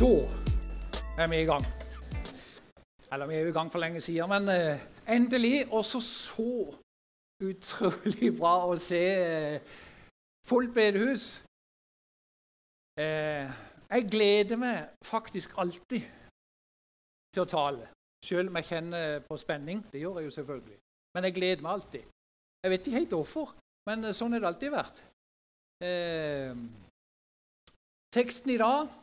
Da 0.00 0.06
er 1.22 1.26
vi 1.28 1.42
i 1.42 1.44
gang. 1.44 1.64
Eller 3.12 3.26
vi 3.26 3.34
er 3.34 3.40
jo 3.40 3.48
i 3.50 3.52
gang 3.52 3.68
for 3.72 3.82
lenge 3.82 4.00
siden, 4.00 4.28
men 4.28 4.48
eh, 4.48 4.80
endelig. 5.08 5.72
Også 5.72 6.00
så 6.00 6.74
utrolig 7.44 8.30
bra 8.40 8.54
å 8.64 8.78
se 8.80 9.00
eh, 9.00 9.74
fullt 10.48 10.72
bedehus. 10.72 11.26
Eh, 12.96 13.44
jeg 13.90 14.06
gleder 14.14 14.56
meg 14.62 15.04
faktisk 15.04 15.58
alltid 15.60 16.06
til 17.34 17.44
å 17.44 17.50
tale. 17.52 17.90
Selv 18.24 18.48
om 18.48 18.56
jeg 18.56 18.70
kjenner 18.70 19.20
på 19.28 19.36
spenning. 19.36 19.84
Det 19.92 20.00
gjør 20.00 20.22
jeg 20.22 20.30
jo 20.30 20.36
selvfølgelig. 20.38 20.78
Men 21.12 21.28
jeg 21.28 21.36
gleder 21.36 21.66
meg 21.66 21.74
alltid. 21.74 22.08
Jeg 22.64 22.72
vet 22.72 22.86
ikke 22.86 22.96
helt 23.02 23.18
hvorfor, 23.18 23.52
men 23.90 24.08
eh, 24.08 24.16
sånn 24.16 24.32
har 24.32 24.40
det 24.40 24.50
alltid 24.54 24.72
vært. 24.78 25.04
Eh, 25.84 26.56
teksten 28.16 28.56
i 28.56 28.58
dag 28.64 28.96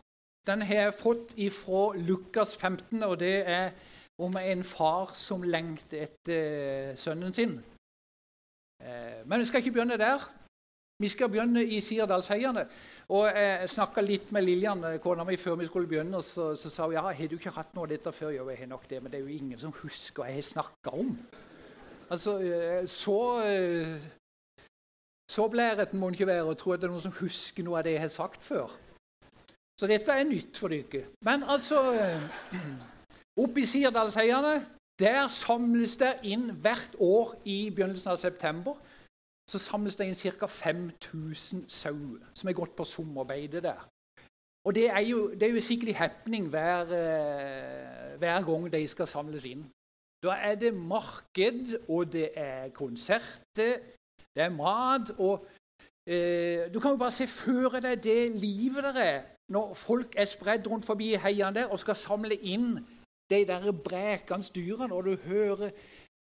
den 0.47 0.61
har 0.61 0.81
jeg 0.81 0.95
fått 0.95 1.33
ifra 1.37 1.91
Lukas 1.99 2.55
15, 2.57 3.03
og 3.03 3.19
det 3.19 3.35
er 3.49 3.71
om 4.19 4.37
en 4.39 4.63
far 4.63 5.13
som 5.13 5.43
lengter 5.45 6.07
etter 6.07 6.91
eh, 6.91 6.95
sønnen 6.97 7.33
sin. 7.33 7.57
Eh, 8.81 9.21
men 9.25 9.39
vi 9.39 9.45
skal 9.45 9.61
ikke 9.61 9.75
begynne 9.75 9.99
der. 9.99 10.23
Vi 10.97 11.09
skal 11.13 11.29
begynne 11.29 11.61
i 11.61 11.77
Sirdalsheiene. 11.81 12.63
Og 13.13 13.27
Jeg 13.29 13.69
snakka 13.69 14.01
litt 14.01 14.31
med 14.33 14.41
Lillian, 14.41 14.83
eh, 14.83 14.99
kona 14.99 15.23
mi, 15.23 15.37
før 15.37 15.59
vi 15.61 15.67
skulle 15.67 15.87
begynne. 15.87 16.17
og 16.17 16.23
Så, 16.23 16.55
så 16.55 16.69
sa 16.69 16.85
hun 16.85 16.97
ja, 16.97 17.05
har 17.05 17.27
du 17.27 17.37
ikke 17.37 17.53
hatt 17.53 17.75
noe 17.75 17.85
av 17.85 17.93
dette 17.93 18.11
før. 18.11 18.33
Jo, 18.33 18.49
jeg 18.49 18.63
har 18.63 18.71
nok 18.71 18.89
det, 18.89 19.03
men 19.03 19.11
det 19.11 19.19
er 19.19 19.27
jo 19.27 19.37
ingen 19.37 19.59
som 19.59 19.75
husker 19.83 20.23
hva 20.23 20.31
jeg 20.31 20.41
har 20.41 20.49
snakka 20.49 20.95
om. 20.97 21.17
Altså, 22.09 22.39
Så 22.87 23.17
så 25.27 25.47
blærete 25.51 25.95
må 25.95 26.07
en 26.07 26.13
ikke 26.15 26.27
være 26.27 26.43
og 26.43 26.57
tro 26.57 26.71
at 26.71 26.79
det 26.79 26.87
er 26.87 26.91
noen 26.93 27.03
som 27.03 27.15
husker 27.19 27.65
noe 27.67 27.81
av 27.81 27.83
det 27.83 27.97
jeg 27.97 28.01
har 28.05 28.13
sagt 28.13 28.43
før. 28.43 28.71
Så 29.77 29.87
dette 29.87 30.11
er 30.11 30.25
nytt 30.25 30.57
for 30.57 30.73
dere. 30.73 31.05
Men 31.21 31.43
altså 31.43 31.81
Oppe 33.37 33.61
i 33.61 33.69
Sirdalsheiene 33.69 34.55
der 34.97 35.27
samles 35.29 35.97
det 36.01 36.15
inn 36.25 36.49
hvert 36.63 36.95
år 36.99 37.35
i 37.45 37.69
begynnelsen 37.69 38.15
av 38.15 38.17
september 38.17 38.79
så 39.47 39.59
samles 39.61 39.95
det 39.95 40.07
inn 40.09 40.17
ca. 40.17 40.47
5000 40.49 41.67
sauer 41.69 42.25
som 42.33 42.49
er 42.49 42.57
gått 42.57 42.73
på 42.75 42.83
sommerbeide 42.87 43.61
der. 43.63 43.85
Og 44.67 44.75
det 44.75 44.89
er 44.89 45.05
jo, 45.07 45.29
det 45.31 45.47
er 45.47 45.53
jo 45.53 45.63
sikkert 45.63 45.95
happening 45.95 46.49
hver, 46.51 46.89
uh, 46.91 48.17
hver, 48.19 48.41
gang 48.43 48.65
de 48.73 48.81
skal 48.87 49.07
samles 49.07 49.45
inn. 49.47 49.63
Da 50.23 50.33
er 50.33 50.57
det 50.59 50.73
marked, 50.73 51.77
og 51.87 52.11
det 52.11 52.31
er 52.35 52.73
konserter, 52.75 53.77
det 54.35 54.43
er 54.43 54.49
mat 54.49 55.13
og 55.17 55.45
eh, 56.09 56.73
Du 56.73 56.79
kan 56.79 56.91
jo 56.91 56.97
bare 56.97 57.11
se 57.11 57.27
for 57.27 57.79
deg 57.79 58.03
det 58.03 58.31
livet 58.35 58.83
der 58.83 58.99
er 59.01 59.21
når 59.53 59.73
folk 59.73 60.15
er 60.17 60.25
spredd 60.25 60.67
rundt 60.67 60.85
forbi 60.85 61.13
heiene 61.23 61.67
og 61.71 61.79
skal 61.79 61.95
samle 61.95 62.35
inn 62.35 62.77
de 63.29 63.43
der 63.47 63.71
brekende 63.71 64.53
dyrene, 64.55 64.93
og 64.93 65.05
du 65.05 65.15
hører 65.23 65.71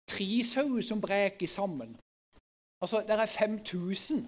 tre 0.09 0.43
sauer 0.45 0.83
som 0.83 1.01
breker 1.01 1.47
sammen 1.47 1.97
Altså, 2.83 3.01
Det 3.01 3.11
er 3.11 3.27
5000 3.27 4.27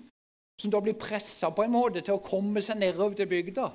som 0.59 0.71
da 0.71 0.81
blir 0.81 0.97
pressa 0.99 1.51
på 1.51 1.63
en 1.63 1.71
måte 1.71 2.01
til 2.01 2.17
å 2.17 2.25
komme 2.25 2.63
seg 2.65 2.81
nedover 2.81 3.15
til 3.15 3.29
bygda. 3.31 3.67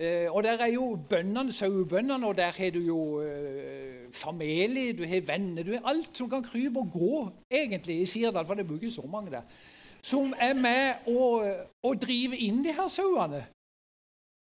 Eh, 0.00 0.26
og 0.32 0.42
der 0.42 0.62
er 0.64 0.72
jo 0.72 0.98
bøndene, 1.10 1.52
sauebøndene, 1.52 2.26
og 2.26 2.36
der 2.36 2.56
har 2.56 2.70
du 2.74 2.80
jo 2.80 3.20
eh, 3.20 4.08
familie, 4.12 4.96
du 4.96 5.04
har 5.04 5.20
venner 5.26 5.62
Du 5.62 5.72
har 5.72 5.86
alt 5.92 6.16
som 6.16 6.30
kan 6.30 6.42
krype 6.42 6.80
og 6.80 6.90
gå, 6.92 7.30
egentlig, 7.50 8.00
i 8.00 8.06
Sirdal, 8.06 8.46
for 8.46 8.54
det 8.54 8.66
ikke 8.66 8.90
så 8.90 9.06
mange 9.06 9.30
der. 9.30 9.42
Som 10.02 10.34
er 10.38 10.54
med 10.54 11.06
å, 11.06 11.44
å 11.84 11.94
drive 11.94 12.36
inn 12.36 12.64
de 12.64 12.72
her 12.72 12.88
sauene. 12.88 13.44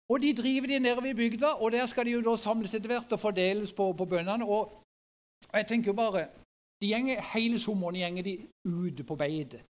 Og 0.09 0.23
de 0.23 0.35
driver 0.35 0.67
de 0.67 0.79
nedover 0.79 1.11
i 1.11 1.15
bygda, 1.15 1.47
og 1.47 1.73
der 1.73 1.87
skal 1.87 2.07
de 2.07 2.11
jo 2.11 2.23
da 2.23 2.37
samles 2.37 2.75
etter 2.75 2.93
hvert 2.93 3.12
og 3.12 3.21
fordeles 3.21 3.73
på, 3.73 3.93
på 3.93 4.05
bøndene. 4.05 4.45
Og, 4.45 4.83
jeg 5.53 5.67
tenker 5.67 5.91
jo 5.91 5.97
bare 5.97 6.29
de 6.80 6.86
gjenger, 6.86 7.23
Hele 7.33 7.58
sommeren 7.61 7.95
gjenger 7.95 8.23
de 8.23 8.39
ute 8.64 9.05
på 9.05 9.17
beite. 9.17 9.63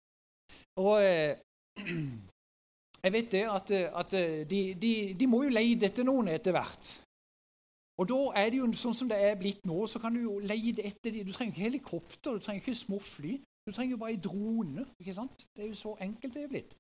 Og 0.77 1.05
eh, 1.05 1.37
jeg 3.05 3.12
vet 3.12 3.33
det 3.33 3.43
at, 3.49 3.71
at 3.71 4.10
de, 4.50 4.60
de, 4.75 4.93
de, 5.19 5.27
må 5.27 5.43
jo 5.43 5.55
leie 5.55 5.78
etter 5.88 6.05
noen 6.05 6.28
etter 6.28 6.53
hvert. 6.56 6.93
Og 7.97 8.09
da 8.09 8.19
er 8.37 8.50
det 8.53 8.59
jo 8.60 8.69
sånn 8.77 8.97
som 8.97 9.09
det 9.09 9.16
er 9.25 9.39
blitt 9.41 9.65
nå, 9.65 9.87
så 9.89 10.00
kan 10.03 10.12
du 10.12 10.21
jo 10.21 10.39
leie 10.44 10.75
etter 10.84 11.15
de. 11.15 11.25
Du 11.25 11.33
trenger 11.33 11.55
ikke 11.55 11.69
helikopter, 11.69 12.37
du 12.37 12.44
trenger 12.44 12.60
ikke 12.60 12.77
småfly. 12.77 13.39
Du 13.66 13.72
trenger 13.72 13.97
jo 13.97 14.00
bare 14.03 14.12
ei 14.12 14.21
drone. 14.21 14.84
ikke 15.00 15.15
sant? 15.16 15.47
Det 15.56 15.65
er 15.65 15.71
jo 15.72 15.78
så 15.78 15.94
enkelt 16.05 16.34
det 16.34 16.43
er 16.43 16.53
blitt. 16.53 16.77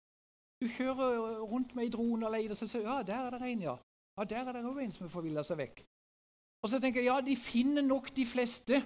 Du 0.60 0.68
kjører 0.72 1.40
rundt 1.44 1.74
med 1.76 1.84
ei 1.84 1.92
drone 1.92 2.26
og 2.26 2.32
leier, 2.32 2.54
og 2.54 2.58
så 2.58 2.68
sier 2.70 2.86
ja, 2.86 3.02
der 3.04 3.26
er 3.26 3.36
det 3.36 3.50
en, 3.50 3.66
ja. 3.68 3.76
Ja, 4.16 4.24
Der 4.24 4.48
er 4.48 4.52
det 4.52 4.64
òg 4.64 4.78
en 4.80 4.92
som 4.92 5.04
har 5.04 5.12
forvilla 5.12 5.42
seg 5.44 5.58
vekk. 5.60 5.82
Og 6.64 6.70
så 6.72 6.80
tenker 6.80 7.02
jeg 7.02 7.10
ja, 7.10 7.20
de 7.20 7.36
finner 7.36 7.84
nok 7.84 8.08
de 8.16 8.24
fleste. 8.24 8.80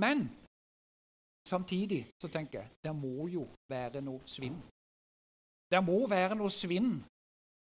Men 0.00 0.24
samtidig 1.48 2.06
så 2.22 2.28
tenker 2.32 2.62
jeg 2.62 2.70
det 2.84 2.94
må 2.96 3.28
jo 3.28 3.44
være 3.68 4.00
noe 4.00 4.24
svinn. 4.24 4.56
Det 5.68 5.84
må 5.84 6.06
være 6.08 6.38
noe 6.40 6.50
svinn. 6.50 7.04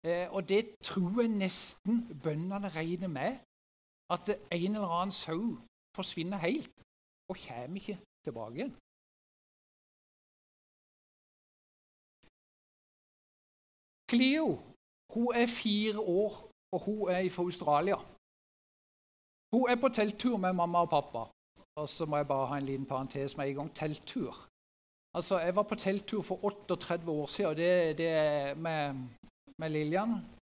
Eh, 0.07 0.31
og 0.31 0.47
det 0.49 0.77
tror 0.85 1.23
jeg 1.23 1.35
nesten 1.35 2.05
bøndene 2.23 2.71
regner 2.71 3.11
med. 3.11 3.41
At 4.15 4.31
en 4.31 4.79
eller 4.79 4.93
annen 5.01 5.13
sau 5.13 5.57
forsvinner 5.97 6.39
helt 6.39 6.71
og 7.29 7.37
kommer 7.49 7.81
ikke 7.81 7.99
tilbake 8.25 8.55
igjen. 8.61 8.77
Cleo 14.11 14.59
hun 15.15 15.35
er 15.35 15.47
fire 15.47 16.01
år, 16.01 16.51
og 16.73 16.81
hun 16.87 17.09
er 17.11 17.31
fra 17.31 17.43
Australia. 17.43 17.97
Hun 19.53 19.71
er 19.71 19.77
på 19.81 19.89
telttur 19.89 20.37
med 20.37 20.53
mamma 20.53 20.79
og 20.79 20.91
pappa. 20.91 21.23
Og 21.81 21.89
så 21.89 22.07
må 22.07 22.17
jeg 22.17 22.29
bare 22.29 22.47
ha 22.47 22.57
en 22.57 22.67
liten 22.67 22.87
parentes 22.87 23.37
med 23.37 23.49
en 23.49 23.55
gang. 23.55 23.75
Telttur. 23.75 24.49
Altså, 25.15 25.39
Jeg 25.39 25.57
var 25.57 25.63
på 25.63 25.75
telttur 25.75 26.23
for 26.23 26.45
38 26.45 27.11
år 27.11 27.27
siden, 27.27 27.51
og 27.51 27.57
det, 27.57 27.99
det 27.99 28.59
med, 28.59 28.95
med, 29.59 29.71
Lillian. 29.71 30.13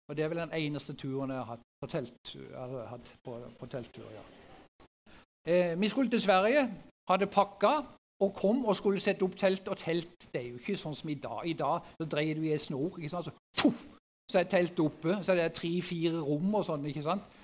Og 0.08 0.16
det 0.16 0.24
er 0.24 0.28
vel 0.28 0.38
den 0.38 0.52
eneste 0.52 0.92
turen 0.94 1.30
jeg 1.30 1.38
har 1.38 1.44
hatt 1.44 1.60
på 1.80 1.86
telttur. 1.86 2.86
Hatt 2.86 3.18
på, 3.24 3.38
på 3.58 3.66
telttur 3.66 4.04
ja. 4.10 4.22
eh, 5.46 5.80
vi 5.80 5.88
skulle 5.88 6.10
til 6.10 6.20
Sverige, 6.20 6.62
hadde 7.10 7.26
pakka 7.26 7.72
og 8.20 8.34
kom 8.34 8.64
og 8.66 8.76
skulle 8.76 9.00
sette 9.00 9.22
opp 9.22 9.36
telt. 9.36 9.68
Og 9.68 9.76
telt 9.76 10.28
det 10.32 10.42
er 10.42 10.48
jo 10.48 10.58
ikke 10.60 10.76
sånn 10.76 10.94
som 10.94 11.08
i 11.08 11.14
dag. 11.14 11.46
I 11.46 11.52
dag 11.52 11.80
så 12.00 12.04
dreier 12.04 12.34
du 12.34 12.42
i 12.42 12.52
en 12.52 12.58
snor, 12.58 12.98
ikke 12.98 13.08
sant? 13.08 13.39
Puff, 13.58 13.86
så 14.30 14.40
er 14.40 14.48
teltet 14.50 14.80
oppe. 14.84 15.18
Så 15.22 15.32
er 15.32 15.42
det 15.42 15.52
tre-fire 15.58 16.20
rom 16.22 16.54
og 16.54 16.66
sånn. 16.68 16.86
ikke 16.86 17.04
sant? 17.06 17.36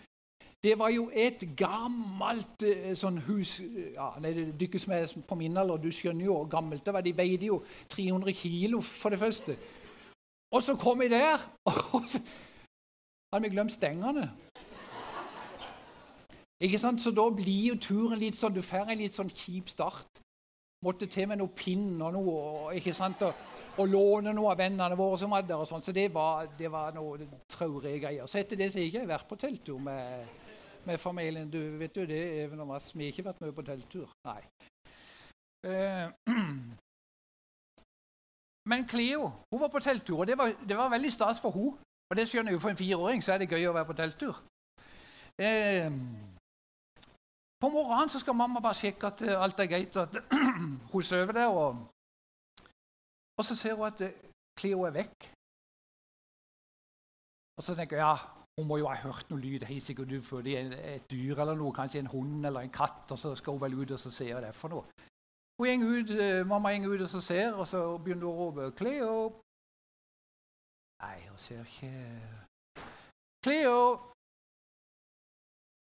Det 0.65 0.79
var 0.79 0.91
jo 0.91 1.11
et 1.15 1.43
gammelt 1.57 2.63
eh, 2.67 2.95
sånn 2.99 3.21
hus 3.29 3.59
ja, 3.95 4.09
Dere 4.19 4.81
som 4.83 4.95
er 4.97 5.13
på 5.29 5.37
min 5.39 5.57
alder, 5.61 5.79
du 5.79 5.93
skjønner 5.95 6.27
jo 6.27 6.39
hvor 6.41 6.49
gammelt 6.57 6.85
det 6.87 6.95
var. 6.95 7.05
De 7.05 7.13
veide 7.17 7.51
jo 7.53 7.61
300 7.93 8.35
kilo, 8.35 8.81
for 8.81 9.15
det 9.15 9.21
første. 9.21 9.57
Og 10.51 10.63
så 10.63 10.75
kom 10.81 11.03
jeg 11.03 11.13
der, 11.13 11.43
og 11.95 12.09
så 12.09 12.23
hadde 13.33 13.45
vi 13.45 13.53
glemt 13.55 13.75
stengene. 13.75 14.31
Ikke 16.61 16.79
sant? 16.81 17.03
Så 17.03 17.13
da 17.13 17.29
blir 17.31 17.75
jo 17.75 17.77
turen 17.77 18.19
litt 18.19 18.37
sånn 18.37 18.55
Du 18.57 18.63
får 18.65 18.89
en 18.89 18.99
litt 18.99 19.13
sånn 19.13 19.31
kjip 19.31 19.69
start. 19.69 20.23
Måtte 20.85 21.09
til 21.11 21.29
med 21.29 21.41
noe 21.41 21.53
pinn 21.53 22.01
og 22.01 22.15
noe. 22.17 22.75
ikke 22.79 22.95
sant? 22.97 23.23
Og, 23.27 23.35
og 23.77 23.89
låne 23.89 24.33
noe 24.35 24.53
av 24.53 24.61
vennene 24.61 24.99
våre 24.99 25.19
som 25.21 25.35
hadde 25.37 25.57
og 25.57 25.69
sånt. 25.69 25.85
Så 25.85 25.95
det 25.97 26.09
var, 26.15 26.49
det 26.59 26.71
var 26.73 26.95
noe 26.97 27.29
traurige 27.51 28.01
greier. 28.05 28.31
Så 28.31 28.41
etter 28.41 28.61
det 28.61 28.71
så 28.73 28.81
har 28.81 29.01
jeg 29.01 29.11
vært 29.11 29.29
på 29.29 29.39
telttur 29.41 29.81
med, 29.83 30.27
med, 30.87 31.01
familien. 31.01 31.51
Du 31.51 31.61
vet 31.81 31.97
jo 31.97 32.07
det, 32.09 32.23
Even 32.45 32.65
og 32.65 32.73
Mads, 32.73 32.95
Vi 32.95 33.05
har 33.05 33.13
ikke 33.13 33.29
vært 33.29 33.45
med 33.45 33.55
på 33.57 33.67
telttur. 33.67 34.09
Nei. 34.29 34.41
Uh, 35.67 36.07
men 38.71 38.87
Cleo 38.87 39.33
hun 39.51 39.61
var 39.61 39.73
på 39.73 39.83
telttur, 39.83 40.21
og 40.21 40.27
det 40.27 40.39
var, 40.39 40.53
det 40.69 40.77
var 40.77 40.93
veldig 40.93 41.13
stas 41.13 41.43
for 41.43 41.51
hun. 41.51 41.75
Og 42.07 42.17
det 42.17 42.29
skjønner 42.31 42.53
jeg 42.53 42.61
jo 42.61 42.63
For 42.63 42.71
en 42.71 42.79
fireåring 42.79 43.25
så 43.25 43.35
er 43.35 43.43
det 43.43 43.51
gøy 43.51 43.67
å 43.67 43.75
være 43.75 43.91
på 43.91 43.99
telttur. 43.99 44.39
Uh, 45.37 45.91
på 47.61 47.69
morgenen 47.73 48.11
så 48.13 48.21
skal 48.21 48.37
mamma 48.37 48.61
bare 48.61 48.77
sjekke 48.77 49.09
at 49.09 49.23
eh, 49.25 49.43
alt 49.43 49.61
er 49.61 49.69
greit, 49.71 49.97
og 49.97 50.03
at 50.03 50.17
hun 50.93 51.03
sover 51.03 51.33
der. 51.33 51.49
Og, 51.49 51.77
og, 53.39 53.45
så 53.45 53.57
ser 53.57 53.75
hun 53.75 53.87
at 53.87 54.01
eh, 54.01 54.17
Cleo 54.59 54.87
er 54.89 54.95
vekk. 54.97 55.29
Og 57.57 57.65
så 57.65 57.75
tenker 57.77 57.97
jeg 57.97 58.05
ja, 58.05 58.17
hun 58.57 58.69
må 58.69 58.77
jo 58.81 58.89
ha 58.89 58.97
hørt 59.01 59.31
noe 59.31 59.41
lyd. 59.41 59.65
helt 59.69 59.83
sikkert 59.83 60.09
du 60.09 60.17
er 60.47 60.73
et 60.97 61.11
dyr 61.11 61.41
eller 61.41 61.55
noe, 61.55 61.73
kanskje 61.73 62.01
en 62.01 62.13
hund 62.13 62.47
eller 62.47 62.61
en 62.61 62.73
katt. 62.73 63.13
Og 63.13 63.19
så 63.19 63.35
skal 63.35 63.53
hun 63.53 63.61
vel 63.61 63.75
ut 63.81 63.91
og 63.91 64.01
så 64.01 64.11
se 64.11 64.33
hva 64.33 64.41
det 64.41 64.49
er 64.49 64.57
for 64.57 64.73
noe. 64.73 64.85
Hun 65.59 65.69
gjeng 65.69 65.85
ut, 65.85 66.11
eh, 66.11 66.47
Mamma 66.47 66.73
går 66.79 66.95
ut 66.95 67.07
og 67.07 67.09
så 67.09 67.21
ser, 67.21 67.55
og 67.55 67.69
så 67.69 67.99
begynner 67.99 68.27
hun 68.27 68.35
å 68.35 68.39
rope 68.41 68.73
'Cleo'. 68.77 69.33
Nei, 71.03 71.29
hun 71.29 71.39
ser 71.39 71.61
ikke 71.61 71.93
Cleo! 73.45 73.81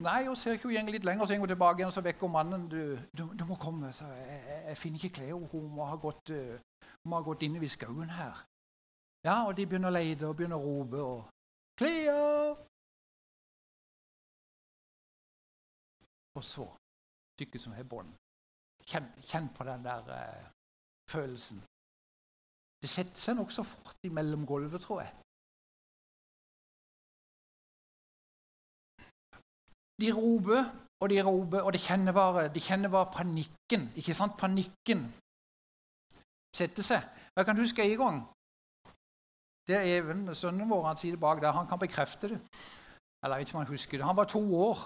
Nei, 0.03 0.27
hun 0.27 0.37
ser 0.37 0.53
ikke 0.53 0.69
hun 0.69 0.91
litt 0.91 1.05
lenger, 1.05 1.27
så 1.27 1.35
går 1.35 1.47
hun 1.47 1.49
tilbake 1.49 1.79
igjen, 1.79 1.91
og 1.93 1.97
så 1.97 2.03
vekker 2.03 2.27
mannen. 2.29 2.69
Du, 2.69 2.99
du, 3.19 3.23
du 3.39 3.45
må 3.47 3.57
komme. 3.57 3.93
Så 3.93 4.07
jeg, 4.07 4.43
jeg, 4.49 4.63
jeg 4.69 4.77
finner 4.77 4.99
ikke 4.99 5.15
Cleo. 5.19 5.39
Hun 5.53 5.69
må 5.77 5.87
ha 5.87 5.97
gått, 5.97 6.31
uh, 6.31 6.59
vi 7.03 7.13
har 7.13 7.27
gått 7.27 7.43
inn 7.43 7.57
i 7.57 7.69
skauen 7.69 8.11
her. 8.11 8.45
Ja, 9.25 9.47
og 9.49 9.57
de 9.57 9.67
begynner 9.67 9.91
å 9.91 9.97
lete 9.97 10.29
og 10.29 10.37
begynner 10.37 10.61
å 10.61 10.65
rope 10.65 11.03
og 11.03 11.31
Cleo! 11.79 12.55
Og 16.35 16.45
så 16.45 16.67
dere 17.39 17.61
som 17.63 17.75
har 17.75 17.87
bånd. 17.89 18.15
Kjenn, 18.85 19.07
kjenn, 19.23 19.49
på 19.57 19.65
den 19.67 19.85
der 19.87 20.11
eh, 20.15 20.47
følelsen. 21.11 21.63
Det 22.83 22.91
setter 22.91 23.19
seg 23.19 23.39
nokså 23.39 23.65
fort 23.67 24.07
imellom 24.07 24.45
gulvet, 24.47 24.83
tror 24.85 25.03
jeg. 25.03 25.13
De 30.03 30.11
roper 30.13 30.63
og 31.01 31.11
de 31.11 31.23
roper, 31.23 31.61
og 31.63 31.73
de 31.73 31.81
kjenner 31.81 32.13
bare, 32.13 32.49
de 32.55 32.61
kjenner 32.61 32.91
bare 32.93 33.13
panikken. 33.15 33.89
ikke 33.97 34.15
sant? 34.15 34.37
Panikken 34.39 35.07
setter 36.55 36.87
seg. 36.87 37.03
Jeg 37.37 37.47
kan 37.47 37.59
huske 37.59 37.83
en 37.83 37.99
gang 37.99 38.23
Det 39.67 39.77
er 39.77 39.99
Even, 39.99 40.27
sønnen 40.35 40.71
vår, 40.71 40.83
han 40.87 40.97
det 40.97 41.21
bak 41.21 41.41
der. 41.41 41.53
Han 41.53 41.67
kan 41.67 41.79
bekrefte 41.79 42.29
det. 42.29 42.41
Eller 43.25 43.37
jeg 43.37 43.41
vet 43.41 43.49
ikke 43.49 43.59
om 43.59 43.65
han 43.65 43.73
husker 43.73 43.99
det. 43.99 44.07
Han 44.07 44.17
var 44.17 44.25
to 44.25 44.43
år. 44.55 44.79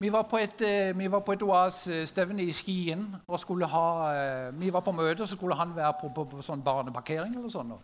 Vi 0.00 0.12
var 0.12 0.22
på 0.22 0.36
et, 0.36 0.60
eh, 0.62 0.98
vi 0.98 1.10
var 1.10 1.20
på 1.20 1.32
et 1.32 1.42
OAS-stevne 1.42 2.42
i 2.42 2.52
Skien. 2.52 3.16
og 3.28 3.40
skulle 3.40 3.66
ha, 3.66 4.12
eh, 4.14 4.60
Vi 4.60 4.72
var 4.72 4.80
på 4.80 4.92
møte, 4.92 5.22
og 5.22 5.28
så 5.28 5.36
skulle 5.36 5.54
han 5.54 5.76
være 5.76 5.94
på, 6.00 6.08
på, 6.14 6.24
på 6.24 6.42
sånn 6.42 6.62
barneparkering. 6.64 7.34
eller 7.36 7.48
sånn. 7.48 7.78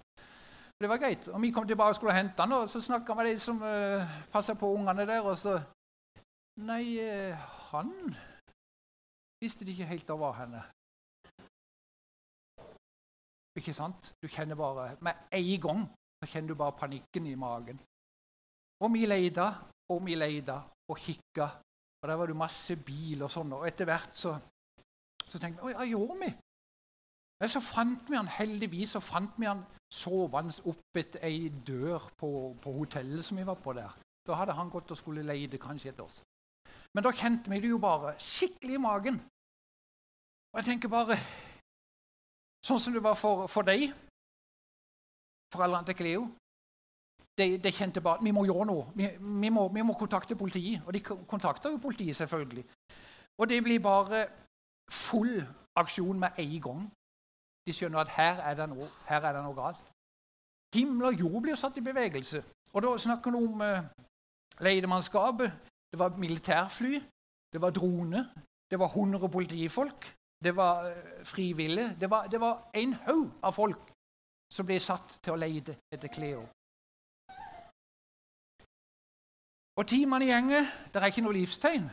Det 0.80 0.88
var 0.88 0.96
greit. 0.96 1.28
Og 1.28 1.42
Vi 1.42 1.50
kom 1.50 1.66
tilbake 1.66 1.88
og 1.88 1.94
skulle 1.94 2.14
hente 2.14 2.42
han, 2.42 2.52
og 2.52 2.68
så 2.68 2.80
snakka 2.80 3.12
vi 3.12 3.16
med 3.16 3.26
de 3.26 3.38
som 3.38 3.62
uh, 3.62 3.68
eh, 3.68 4.08
passa 4.32 4.54
på 4.54 4.74
ungene 4.74 5.06
der. 5.06 5.20
Og 5.20 5.38
så 5.38 5.60
Nei, 6.58 6.98
han 7.70 8.16
visste 9.42 9.64
de 9.64 9.70
ikke 9.70 9.84
helt 9.84 10.10
av 10.10 10.34
henne. 10.34 10.62
Ikke 13.56 13.74
sant? 13.74 14.12
Du 14.20 14.28
kjenner 14.28 14.58
bare 14.58 14.96
Med 15.00 15.28
en 15.32 15.60
gang 15.60 15.84
så 16.20 16.28
kjenner 16.30 16.52
du 16.52 16.58
bare 16.58 16.76
panikken 16.76 17.26
i 17.26 17.34
magen. 17.34 17.78
Og 18.80 18.92
vi 18.92 19.06
leita 19.06 19.50
og 19.92 20.02
vi 20.04 20.16
leita 20.16 20.60
og 20.88 20.98
kikka 20.98 21.48
og 22.02 22.08
Der 22.08 22.14
var 22.14 22.26
det 22.26 22.36
masse 22.36 22.76
bil 22.76 23.22
og 23.24 23.30
sånn. 23.32 23.54
Og 23.56 23.64
etter 23.66 23.88
hvert 23.88 24.14
så, 24.14 24.36
så 25.26 25.40
tenkte 25.40 25.66
vi 25.66 25.74
hva 25.74 25.86
gjorde 25.88 26.18
vi? 26.20 26.28
Men 27.40 27.50
så 27.52 27.60
fant 27.60 28.10
vi 28.10 28.16
han, 28.16 28.28
Heldigvis 28.30 28.94
så 28.96 29.02
fant 29.04 29.34
vi 29.40 29.48
han 29.48 29.64
sovende 29.92 30.54
opp 30.70 31.00
etter 31.00 31.24
ei 31.26 31.48
dør 31.48 32.06
på, 32.16 32.30
på, 32.62 32.72
hotellet 32.78 33.26
som 33.26 33.40
vi 33.40 33.46
var 33.48 33.58
på 33.62 33.74
der. 33.76 33.92
Da 34.26 34.38
hadde 34.38 34.56
han 34.56 34.70
gått 34.70 34.92
og 34.92 35.00
skulle 35.00 35.24
leide 35.26 35.60
kanskje 35.62 35.92
et 35.92 36.00
oss. 36.04 36.20
Men 36.94 37.04
da 37.04 37.12
kjente 37.12 37.50
vi 37.52 37.60
det 37.60 37.72
jo 37.74 37.82
bare 37.82 38.14
skikkelig 38.22 38.78
i 38.78 38.82
magen. 38.82 39.18
Og 40.52 40.60
jeg 40.60 40.70
tenker 40.70 40.92
bare 40.92 41.18
Sånn 42.66 42.82
som 42.82 42.96
det 42.96 43.02
var 43.04 43.14
for, 43.14 43.46
for 43.50 43.66
deg, 43.66 43.92
foreldrene 45.54 45.86
til 45.86 45.98
Cleo 46.00 46.26
de, 47.38 47.58
de, 47.58 47.72
kjente 47.72 48.00
bare 48.00 48.18
at 48.18 48.24
vi 48.24 48.32
må 48.32 48.46
gjøre 48.48 48.66
noe. 48.68 48.86
Vi, 48.96 49.08
vi, 49.20 49.50
må, 49.52 49.66
vi, 49.72 49.82
må, 49.84 49.94
kontakte 49.98 50.36
politiet. 50.36 50.82
Og 50.86 50.94
de 50.96 51.02
kontakter 51.04 51.70
jo 51.74 51.80
politiet, 51.82 52.16
selvfølgelig. 52.16 52.64
Og 53.38 53.48
det 53.48 53.62
blir 53.64 53.82
bare 53.84 54.26
full 54.90 55.42
aksjon 55.76 56.18
med 56.18 56.38
en 56.40 56.60
gang. 56.62 56.86
De 57.66 57.74
skjønner 57.74 58.00
at 58.00 58.14
her 58.16 58.40
er 58.48 58.56
det 58.56 58.68
noe, 58.70 58.88
her 59.08 59.20
er 59.20 59.36
det 59.36 59.44
noe 59.44 59.56
galt. 59.56 59.84
Himmel 60.74 61.10
og 61.10 61.20
jord 61.20 61.42
blir 61.42 61.58
satt 61.58 61.76
i 61.76 61.84
bevegelse. 61.84 62.42
Og 62.72 62.82
da 62.82 62.94
snakker 63.00 63.34
vi 63.34 63.42
om 63.44 63.60
uh, 63.60 63.84
leidemannskapet. 64.64 65.52
Det 65.92 65.98
var 65.98 66.16
militærfly, 66.16 67.00
det 67.52 67.60
var 67.60 67.70
drone, 67.70 68.24
det 68.70 68.78
var 68.78 68.88
100 68.88 69.28
politifolk, 69.32 70.08
det 70.44 70.56
var 70.56 70.84
frivillig. 70.84 71.26
frivillige. 71.26 71.96
Det 72.00 72.10
var, 72.10 72.26
det 72.26 72.40
var 72.40 72.70
en 72.74 72.92
haug 72.92 73.30
av 73.42 73.52
folk 73.52 73.92
som 74.52 74.66
ble 74.66 74.78
satt 74.80 75.18
til 75.22 75.34
å 75.34 75.40
leide 75.40 75.76
etter 75.92 76.08
Cleo. 76.12 76.44
Og 79.76 79.88
timene 79.88 80.24
gjenger, 80.24 80.68
det 80.92 81.02
er 81.02 81.10
ikke 81.10 81.24
noe 81.26 81.36
livstegn. 81.36 81.88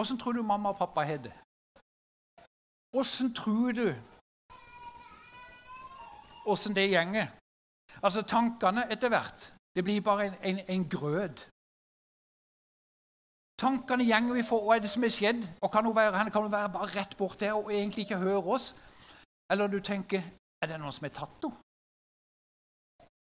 Åssen 0.00 0.18
tror 0.18 0.32
du 0.32 0.42
mamma 0.42 0.72
og 0.72 0.78
pappa 0.78 1.04
har 1.04 1.20
det? 1.22 1.34
Åssen 2.96 3.34
tror 3.34 3.72
du 3.72 3.86
åssen 6.50 6.74
det 6.74 6.88
gjenger? 6.90 7.28
Altså 8.02 8.22
tankene 8.22 8.86
etter 8.90 9.12
hvert. 9.12 9.52
Det 9.74 9.84
blir 9.84 10.00
bare 10.02 10.26
en, 10.26 10.34
en, 10.42 10.58
en 10.68 10.88
grøt. 10.88 11.46
Tankene 13.60 14.06
gjenger 14.08 14.38
vi 14.38 14.44
for 14.46 14.64
Hva 14.64 14.78
er 14.78 14.84
det 14.84 14.90
som 14.92 15.04
er 15.04 15.12
skjedd? 15.12 15.42
Og 15.60 15.72
kan 15.72 15.84
hun 15.84 15.96
være, 15.96 16.30
kan 16.32 16.42
hun 16.46 16.52
være 16.52 16.72
bare 16.72 16.92
rett 16.94 17.16
bort 17.18 17.40
der 17.40 17.52
og 17.58 17.72
egentlig 17.72 18.06
ikke 18.06 18.22
høre 18.22 18.44
oss? 18.56 18.74
Eller 19.50 19.66
du 19.68 19.80
tenker 19.84 20.22
Er 20.62 20.68
det 20.68 20.78
noen 20.80 20.92
som 20.92 21.06
har 21.08 21.16
tatt 21.16 21.44
henne? 21.44 21.66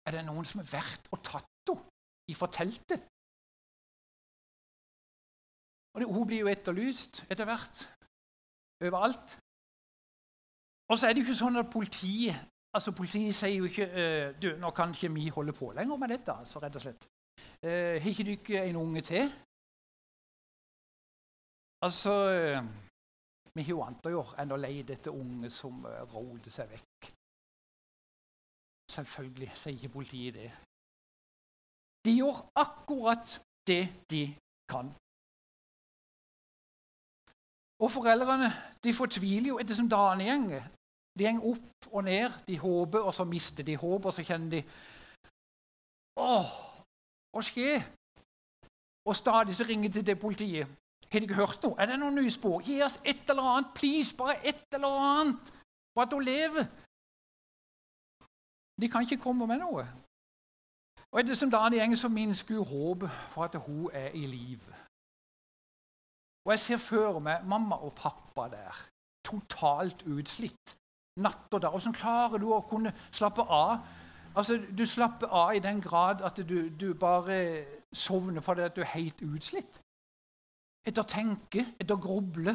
Er 0.06 0.18
det 0.18 0.26
noen 0.26 0.46
som 0.46 0.62
har 0.62 0.70
vært 0.70 1.12
og 1.12 1.22
tatt 1.26 1.46
henne? 1.70 1.92
ifra 2.28 2.48
teltet. 2.48 3.02
Og 5.94 6.02
det, 6.02 6.08
Hun 6.14 6.28
blir 6.28 6.40
jo 6.44 6.52
etterlyst 6.52 7.24
etter 7.30 7.46
hvert 7.46 7.86
overalt. 8.82 9.38
Og 10.90 10.98
så 10.98 11.08
er 11.08 11.14
det 11.14 11.22
jo 11.22 11.28
ikke 11.28 11.44
sånn 11.44 11.62
at 11.62 11.72
politiet 11.72 12.52
altså 12.76 12.92
Politiet 12.92 13.32
sier 13.32 13.56
jo 13.56 13.70
ikke 13.70 13.86
uh, 13.88 14.34
du, 14.36 14.50
'Nå 14.60 14.70
kan 14.76 14.92
ikke 14.92 15.14
vi 15.14 15.30
holde 15.30 15.54
på 15.56 15.72
lenger 15.72 15.96
med 15.98 16.10
dette.' 16.12 16.34
altså 16.34 16.60
rett 16.60 16.76
og 16.76 16.82
slett. 16.82 17.08
Uh, 17.64 17.96
har 18.04 18.10
ikke 18.10 18.26
dere 18.28 18.66
en 18.68 18.76
unge 18.76 19.02
til? 19.02 19.32
Altså 21.82 22.14
Vi 23.56 23.64
har 23.64 23.70
jo 23.72 23.84
annet 23.84 24.08
å 24.08 24.14
gjøre 24.16 24.38
enn 24.42 24.52
å 24.52 24.60
leie 24.60 24.84
etter 24.84 25.16
unge 25.16 25.50
som 25.54 25.86
uh, 25.88 26.02
roter 26.12 26.52
seg 26.52 26.72
vekk. 26.72 27.10
Selvfølgelig 28.92 29.52
sier 29.56 29.78
ikke 29.78 29.94
politiet 29.96 30.36
det. 30.36 30.50
De 32.06 32.14
gjør 32.20 32.42
akkurat 32.62 33.40
det 33.68 33.84
de 34.12 34.26
kan. 34.70 34.92
Og 37.80 37.92
foreldrene 37.92 38.52
de 38.84 38.94
fortviler 38.94 39.52
jo 39.54 39.60
ettersom 39.60 39.90
dagene 39.90 40.30
gjenger. 40.30 40.68
De 41.16 41.32
går 41.32 41.48
opp 41.52 41.88
og 41.92 42.04
ned, 42.04 42.32
de 42.48 42.58
håper, 42.60 43.00
og 43.00 43.14
så 43.14 43.24
mister 43.24 43.64
de 43.64 43.76
håp, 43.80 44.06
og 44.06 44.14
så 44.14 44.24
kjenner 44.24 44.58
de 44.58 44.64
Åh, 46.20 46.52
hva 47.32 47.42
skjer? 47.44 47.82
Og 49.06 49.16
stadig 49.16 49.56
så 49.56 49.66
ringer 49.68 49.90
de 49.90 50.00
til 50.00 50.06
det 50.08 50.20
politiet. 50.20 50.68
Har 51.16 51.20
de 51.20 51.26
ikke 51.26 51.36
hørt 51.36 51.64
noe? 51.64 51.76
Er 51.80 51.88
det 51.88 51.96
noen 52.00 52.18
nye 52.20 52.32
spor? 52.34 52.58
Gi 52.60 52.82
oss 52.84 52.98
et 53.08 53.30
eller 53.32 53.46
annet, 53.48 53.70
please! 53.76 54.12
Bare 54.20 54.36
et 54.44 54.74
eller 54.76 54.98
annet! 55.00 55.52
For 55.96 56.04
at 56.04 56.14
hun 56.14 56.24
lever! 56.28 56.66
De 58.82 58.90
kan 58.92 59.06
ikke 59.06 59.22
komme 59.24 59.48
med 59.48 59.62
noe. 59.62 59.86
Og 61.14 61.22
etter 61.22 61.38
som 61.40 61.52
dagen 61.52 61.94
går, 61.94 61.96
så 62.02 62.10
minsker 62.12 62.58
hun 62.58 62.68
håpet 62.68 63.14
for 63.32 63.48
at 63.48 63.56
hun 63.64 63.86
er 63.94 64.10
i 64.12 64.26
live. 64.28 64.76
Og 66.46 66.52
jeg 66.52 66.60
ser 66.66 66.84
for 66.84 67.22
meg 67.24 67.48
mamma 67.48 67.80
og 67.88 67.96
pappa 67.96 68.50
der, 68.52 68.84
totalt 69.24 70.04
utslitt. 70.12 70.76
Natt 71.24 71.48
og 71.56 71.62
dag. 71.64 71.72
Hvordan 71.72 71.96
klarer 71.96 72.44
du 72.44 72.50
å 72.52 72.60
kunne 72.68 72.92
slappe 73.08 73.48
av? 73.48 73.88
Altså, 74.36 74.60
Du 74.78 74.84
slapper 74.86 75.32
av 75.32 75.56
i 75.56 75.64
den 75.64 75.80
grad 75.82 76.28
at 76.28 76.44
du, 76.44 76.68
du 76.70 76.92
bare 76.94 77.40
sovner 77.94 78.44
fordi 78.44 78.68
du 78.76 78.84
er 78.84 78.94
helt 78.98 79.24
utslitt. 79.24 79.80
Etter 80.86 81.02
å 81.02 81.10
tenke, 81.10 81.66
etter 81.80 81.96
å 81.96 82.02
gruble, 82.02 82.54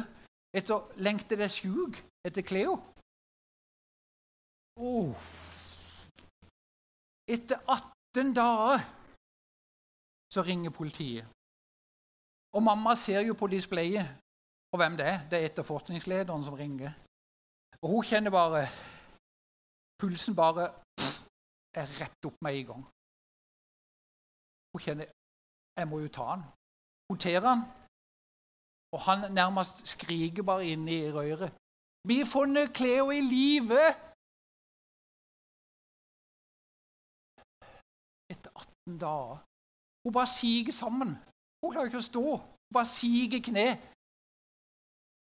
etter 0.55 0.75
å 0.77 1.03
lengte 1.03 1.35
deg 1.39 1.51
sjuk 1.51 1.99
etter 2.27 2.45
Cleo. 2.47 2.77
Oh. 4.79 5.11
Etter 7.27 7.59
18 7.67 8.33
dager 8.35 8.83
så 10.31 10.43
ringer 10.47 10.71
politiet. 10.71 11.27
Og 12.55 12.63
mamma 12.63 12.95
ser 12.99 13.23
jo 13.27 13.35
på 13.39 13.47
displayet 13.51 14.07
og 14.71 14.79
hvem 14.79 14.95
det 14.99 15.07
er. 15.07 15.19
Det 15.29 15.39
er 15.39 15.49
etterforskningslederen 15.49 16.43
som 16.47 16.55
ringer. 16.55 16.95
Og 17.81 17.89
hun 17.95 18.07
kjenner 18.07 18.31
bare 18.31 18.65
Pulsen 20.01 20.35
bare 20.35 20.63
er 21.77 21.91
rett 21.99 22.25
opp 22.25 22.39
med 22.41 22.55
en 22.57 22.65
gang. 22.71 22.85
Hun 24.73 24.81
kjenner 24.81 25.11
Jeg 25.77 25.87
må 25.87 25.99
jo 26.01 26.09
ta 26.11 26.25
han. 26.33 26.41
Hun 27.09 27.19
tar 27.19 27.45
han, 27.45 27.61
og 28.93 28.99
han 29.07 29.19
nærmest 29.39 29.77
skriker 29.93 30.43
bare 30.49 30.67
inn 30.71 30.87
i 30.87 31.01
røret. 31.17 31.51
'Vi 32.05 32.15
har 32.21 32.29
funnet 32.35 32.75
Cleo 32.77 33.05
i 33.19 33.21
live!' 33.35 33.83
18 38.91 38.99
dager. 38.99 39.37
Hun 40.03 40.13
bare 40.13 40.27
siger 40.27 40.71
sammen. 40.71 41.09
Hun 41.61 41.71
klarer 41.71 41.85
ikke 41.89 42.03
å 42.03 42.11
stå. 42.11 42.25
Hun 42.65 42.73
bare 42.77 42.91
siger 42.99 43.39
kne. 43.47 43.67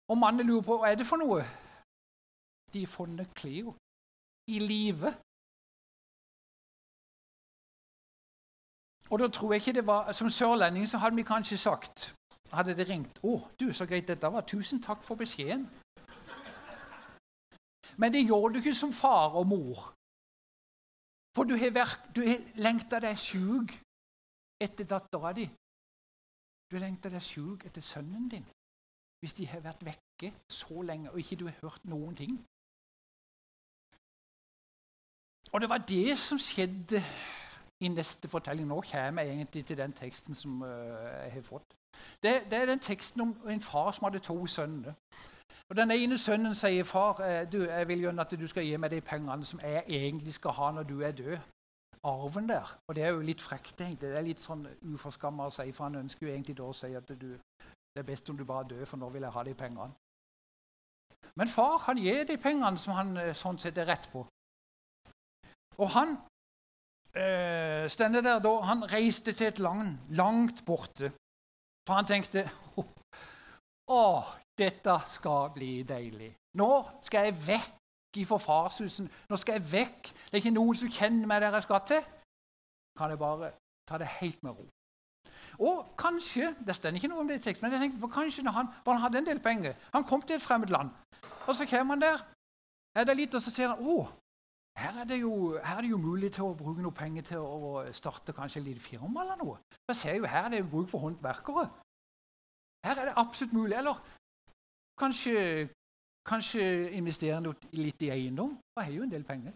Og 0.10 0.16
mannen 0.24 0.48
lurer 0.48 0.66
på 0.68 0.78
hva 0.78 0.86
er 0.90 0.98
det 1.00 1.08
for 1.12 1.18
noe. 1.24 1.42
De 2.74 2.80
har 2.84 2.92
funnet 3.00 3.30
Cleo 3.40 3.70
i 4.54 4.58
live. 4.72 5.08
Og 9.12 9.16
da 9.22 9.28
tror 9.36 9.54
jeg 9.54 9.62
ikke 9.62 9.78
det 9.80 9.88
var, 9.88 10.12
Som 10.20 10.30
sørlending 10.30 10.86
så 10.90 10.98
hadde 10.98 11.16
vi 11.16 11.32
kanskje 11.34 11.58
sagt 11.68 11.96
Hadde 12.56 12.76
det 12.78 12.88
ringt 12.90 13.20
'Å, 13.24 13.34
du, 13.60 13.74
så 13.74 13.86
greit 13.86 14.08
dette 14.08 14.32
var. 14.32 14.46
Tusen 14.48 14.82
takk 14.82 15.04
for 15.04 15.16
beskjeden.' 15.20 15.68
Men 17.98 18.12
det 18.12 18.26
gjorde 18.28 18.54
du 18.54 18.60
ikke 18.60 18.74
som 18.74 18.92
far 18.92 19.36
og 19.40 19.48
mor. 19.48 19.96
For 21.36 21.44
du 21.44 21.56
har, 21.56 21.72
vært, 21.72 22.10
du 22.16 22.22
lengta 22.64 23.00
deg 23.00 23.18
sjuk 23.20 23.72
etter 24.60 24.88
dattera 24.88 25.32
di. 25.36 25.46
Du 26.72 26.78
lengter 26.80 27.12
deg 27.14 27.24
sjuk 27.24 27.66
etter 27.68 27.82
sønnen 27.82 28.30
din 28.32 28.46
hvis 29.24 29.34
de 29.34 29.48
har 29.50 29.64
vært 29.64 29.82
vekke 29.82 30.30
så 30.52 30.84
lenge 30.86 31.10
og 31.10 31.18
ikke 31.18 31.38
du 31.40 31.48
har 31.48 31.56
hørt 31.64 31.86
noen 31.90 32.14
ting. 32.16 32.36
Og 35.54 35.62
det 35.62 35.70
var 35.70 35.82
det 35.88 36.18
som 36.20 36.38
skjedde 36.42 37.02
i 37.82 37.90
neste 37.90 38.30
fortelling. 38.30 38.68
Nå 38.68 38.82
kommer 38.86 39.26
jeg 39.26 39.34
egentlig 39.34 39.64
til 39.66 39.80
den 39.80 39.96
teksten 39.98 40.38
som 40.38 40.62
uh, 40.62 40.70
jeg 41.24 41.32
har 41.40 41.46
fått. 41.48 41.74
Det, 42.24 42.44
det, 42.50 42.54
er 42.54 42.66
den 42.66 42.80
teksten 42.80 43.22
om 43.22 43.38
en 43.50 43.62
far 43.62 43.92
som 43.92 44.06
hadde 44.06 44.20
to 44.20 44.48
sønner. 44.48 44.94
Og 45.70 45.76
Den 45.76 45.92
ene 45.92 46.18
sønnen 46.18 46.56
sier, 46.56 46.84
'Far, 46.84 47.20
eh, 47.20 47.52
du, 47.52 47.64
jeg 47.64 47.88
vil 47.88 48.00
gjerne 48.00 48.22
at 48.22 48.40
du 48.40 48.48
skal 48.48 48.64
gi 48.64 48.78
meg 48.78 48.92
de 48.92 49.02
pengene 49.02 49.46
som 49.46 49.60
jeg 49.60 49.84
egentlig 49.88 50.34
skal 50.34 50.52
ha 50.52 50.72
når 50.72 50.84
du 50.84 51.02
er 51.02 51.12
død.' 51.12 51.40
Arven 52.06 52.50
der. 52.50 52.80
Og 52.88 52.96
det 52.96 53.04
er 53.04 53.08
jo 53.08 53.20
litt 53.20 53.42
frekt, 53.42 53.82
egentlig. 53.82 54.10
Det 54.10 54.18
er 54.18 54.22
litt 54.22 54.40
sånn 54.40 54.68
uforskamma 54.94 55.48
å 55.48 55.54
si, 55.54 55.72
for 55.72 55.88
han 55.88 55.96
ønsker 56.04 56.28
jo 56.28 56.34
egentlig 56.34 56.58
da 56.58 56.68
å 56.70 56.74
si 56.78 56.92
at 56.94 57.08
du, 57.08 57.32
det 57.96 58.02
er 58.04 58.06
best 58.06 58.30
om 58.30 58.38
du 58.38 58.46
bare 58.46 58.68
dør, 58.70 58.86
for 58.86 59.02
nå 59.02 59.10
vil 59.10 59.26
jeg 59.26 59.34
ha 59.34 59.44
de 59.44 59.54
pengene. 59.58 59.92
Men 61.36 61.48
far 61.48 61.80
han 61.88 61.98
gir 61.98 62.24
de 62.24 62.38
pengene 62.38 62.78
som 62.78 62.94
han 62.94 63.18
eh, 63.18 63.34
sånn 63.36 63.58
sett 63.60 63.78
er 63.82 63.90
rett 63.90 64.06
på. 64.14 64.22
Og 65.82 65.90
han 65.98 66.14
øh, 67.18 67.90
der 67.90 68.40
da, 68.40 68.54
han 68.70 68.86
reiste 68.94 69.34
til 69.34 69.48
et 69.48 69.60
land 69.60 69.98
langt 70.16 70.66
borte. 70.66 71.12
For 71.86 71.98
han 72.00 72.08
tenkte 72.10 72.46
Å, 73.96 74.04
dette 74.58 74.96
skal 75.14 75.52
bli 75.54 75.84
deilig. 75.86 76.32
Nå 76.58 76.70
skal 77.06 77.28
jeg 77.28 77.36
vekk 77.48 78.22
ifra 78.22 78.40
farshusen. 78.42 79.10
Nå 79.30 79.38
skal 79.38 79.60
jeg 79.60 79.68
vekk. 79.74 80.10
Det 80.10 80.34
er 80.34 80.42
ikke 80.42 80.56
noen 80.56 80.80
som 80.80 80.90
kjenner 80.90 81.30
meg 81.30 81.44
der 81.44 81.58
jeg 81.60 81.68
skal 81.68 81.84
til. 81.86 82.08
Kan 82.98 83.14
jeg 83.14 83.22
bare 83.22 83.52
ta 83.86 84.00
det 84.02 84.10
helt 84.18 84.42
med 84.44 84.58
ro. 84.58 84.66
Og 85.62 85.92
kanskje 86.00 86.54
det 86.66 86.76
stender 86.76 86.98
ikke 87.00 87.12
noe 87.12 87.22
om 87.22 87.30
det 87.30 87.40
i 87.40 87.44
tekst, 87.44 87.62
men 87.62 87.76
jeg 87.76 87.84
tenkte 87.84 88.02
på 88.02 88.12
kanskje 88.12 88.44
når 88.44 88.56
han, 88.56 88.72
han 88.88 89.02
hadde 89.04 89.22
en 89.22 89.28
del 89.28 89.40
penger 89.40 89.76
Han 89.94 90.04
kom 90.04 90.24
til 90.26 90.36
et 90.36 90.44
fremmed 90.44 90.72
land, 90.74 90.90
og 91.46 91.56
så 91.56 91.68
kommer 91.70 91.96
han 91.96 92.02
der. 92.02 92.24
Er 92.96 93.04
det 93.08 93.18
litt, 93.20 93.36
og 93.36 93.44
så 93.44 93.52
ser 93.52 93.72
han 93.72 93.84
å, 93.84 94.08
her 94.78 94.98
er, 95.00 95.16
jo, 95.16 95.58
her 95.64 95.78
er, 95.78 95.82
det 95.82 95.90
jo, 95.90 95.98
mulig 95.98 96.32
til 96.36 96.44
å 96.44 96.56
bruke 96.58 96.84
noe 96.84 96.92
penger 96.92 97.24
til 97.24 97.44
å 97.44 97.84
starte 97.96 98.36
kanskje 98.36 98.60
et 98.60 98.68
lite 98.68 98.84
firma 98.84 99.24
eller 99.24 99.40
noe. 99.40 99.58
Jeg 99.88 99.96
ser 99.96 100.18
jo 100.20 100.28
Her 100.28 100.46
er 100.46 100.50
det 100.50 100.60
jo 100.60 100.72
bruk 100.72 100.90
for 100.92 101.06
håndverkere. 101.06 101.70
Her 102.86 103.00
er 103.02 103.06
det 103.10 103.14
absolutt 103.18 103.54
mulig. 103.54 103.78
Eller 103.78 104.02
kanskje, 105.00 105.70
kanskje 106.28 106.92
investere 107.00 107.56
litt 107.72 108.04
i 108.04 108.12
eiendom. 108.18 108.58
Jeg 108.76 108.86
har 108.86 108.98
jo 108.98 109.08
en 109.08 109.16
del 109.16 109.24
penger. 109.24 109.56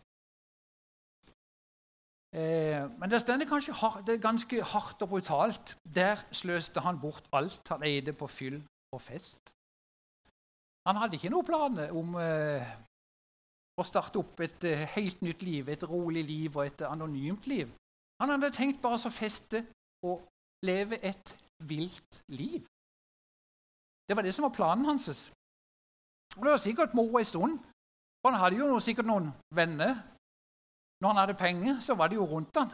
Eh, 2.40 2.84
men 3.00 3.12
det 3.12 3.22
stender 3.22 3.50
kanskje 3.50 3.74
hard, 3.74 4.04
det 4.06 4.16
er 4.16 4.28
ganske 4.30 4.64
hardt 4.64 5.02
og 5.02 5.10
brutalt. 5.10 5.78
Der 5.84 6.16
sløste 6.32 6.80
han 6.86 7.00
bort 7.02 7.28
alt 7.34 7.62
han 7.70 7.84
eide 7.84 8.14
på 8.14 8.28
fyll 8.28 8.62
og 8.94 9.02
fest. 9.02 9.52
Han 10.88 10.96
hadde 10.96 11.18
ikke 11.18 11.32
noen 11.34 11.46
planer 11.46 11.92
om 11.92 12.16
eh, 12.22 12.70
og 13.80 13.88
starte 13.88 14.20
opp 14.20 14.42
et 14.44 14.66
uh, 14.68 14.86
helt 14.96 15.22
nytt 15.26 15.44
liv, 15.48 15.70
et 15.70 15.84
rolig 15.88 16.24
liv 16.28 16.58
og 16.58 16.66
et 16.66 16.84
anonymt 16.88 17.48
liv. 17.48 17.70
Han 18.20 18.34
hadde 18.34 18.52
tenkt 18.56 18.82
bare 18.84 19.00
å 19.00 19.14
feste 19.14 19.64
og 20.04 20.28
leve 20.68 21.00
et 21.06 21.36
vilt 21.68 22.22
liv. 22.36 22.66
Det 24.08 24.18
var 24.18 24.26
det 24.26 24.34
som 24.36 24.48
var 24.48 24.56
planen 24.56 24.86
hans. 24.90 25.32
Og 26.38 26.44
Det 26.44 26.52
var 26.52 26.58
sikkert 26.58 26.94
moro 26.94 27.20
en 27.20 27.26
stund. 27.26 27.60
For 28.22 28.32
han 28.32 28.40
hadde 28.42 28.58
jo 28.60 28.80
sikkert 28.84 29.08
noen 29.08 29.32
venner. 29.56 29.96
Når 31.00 31.10
han 31.14 31.22
hadde 31.22 31.40
penger, 31.40 31.80
så 31.80 31.96
var 31.96 32.08
det 32.08 32.16
jo 32.16 32.26
rundt 32.28 32.58
han. 32.58 32.72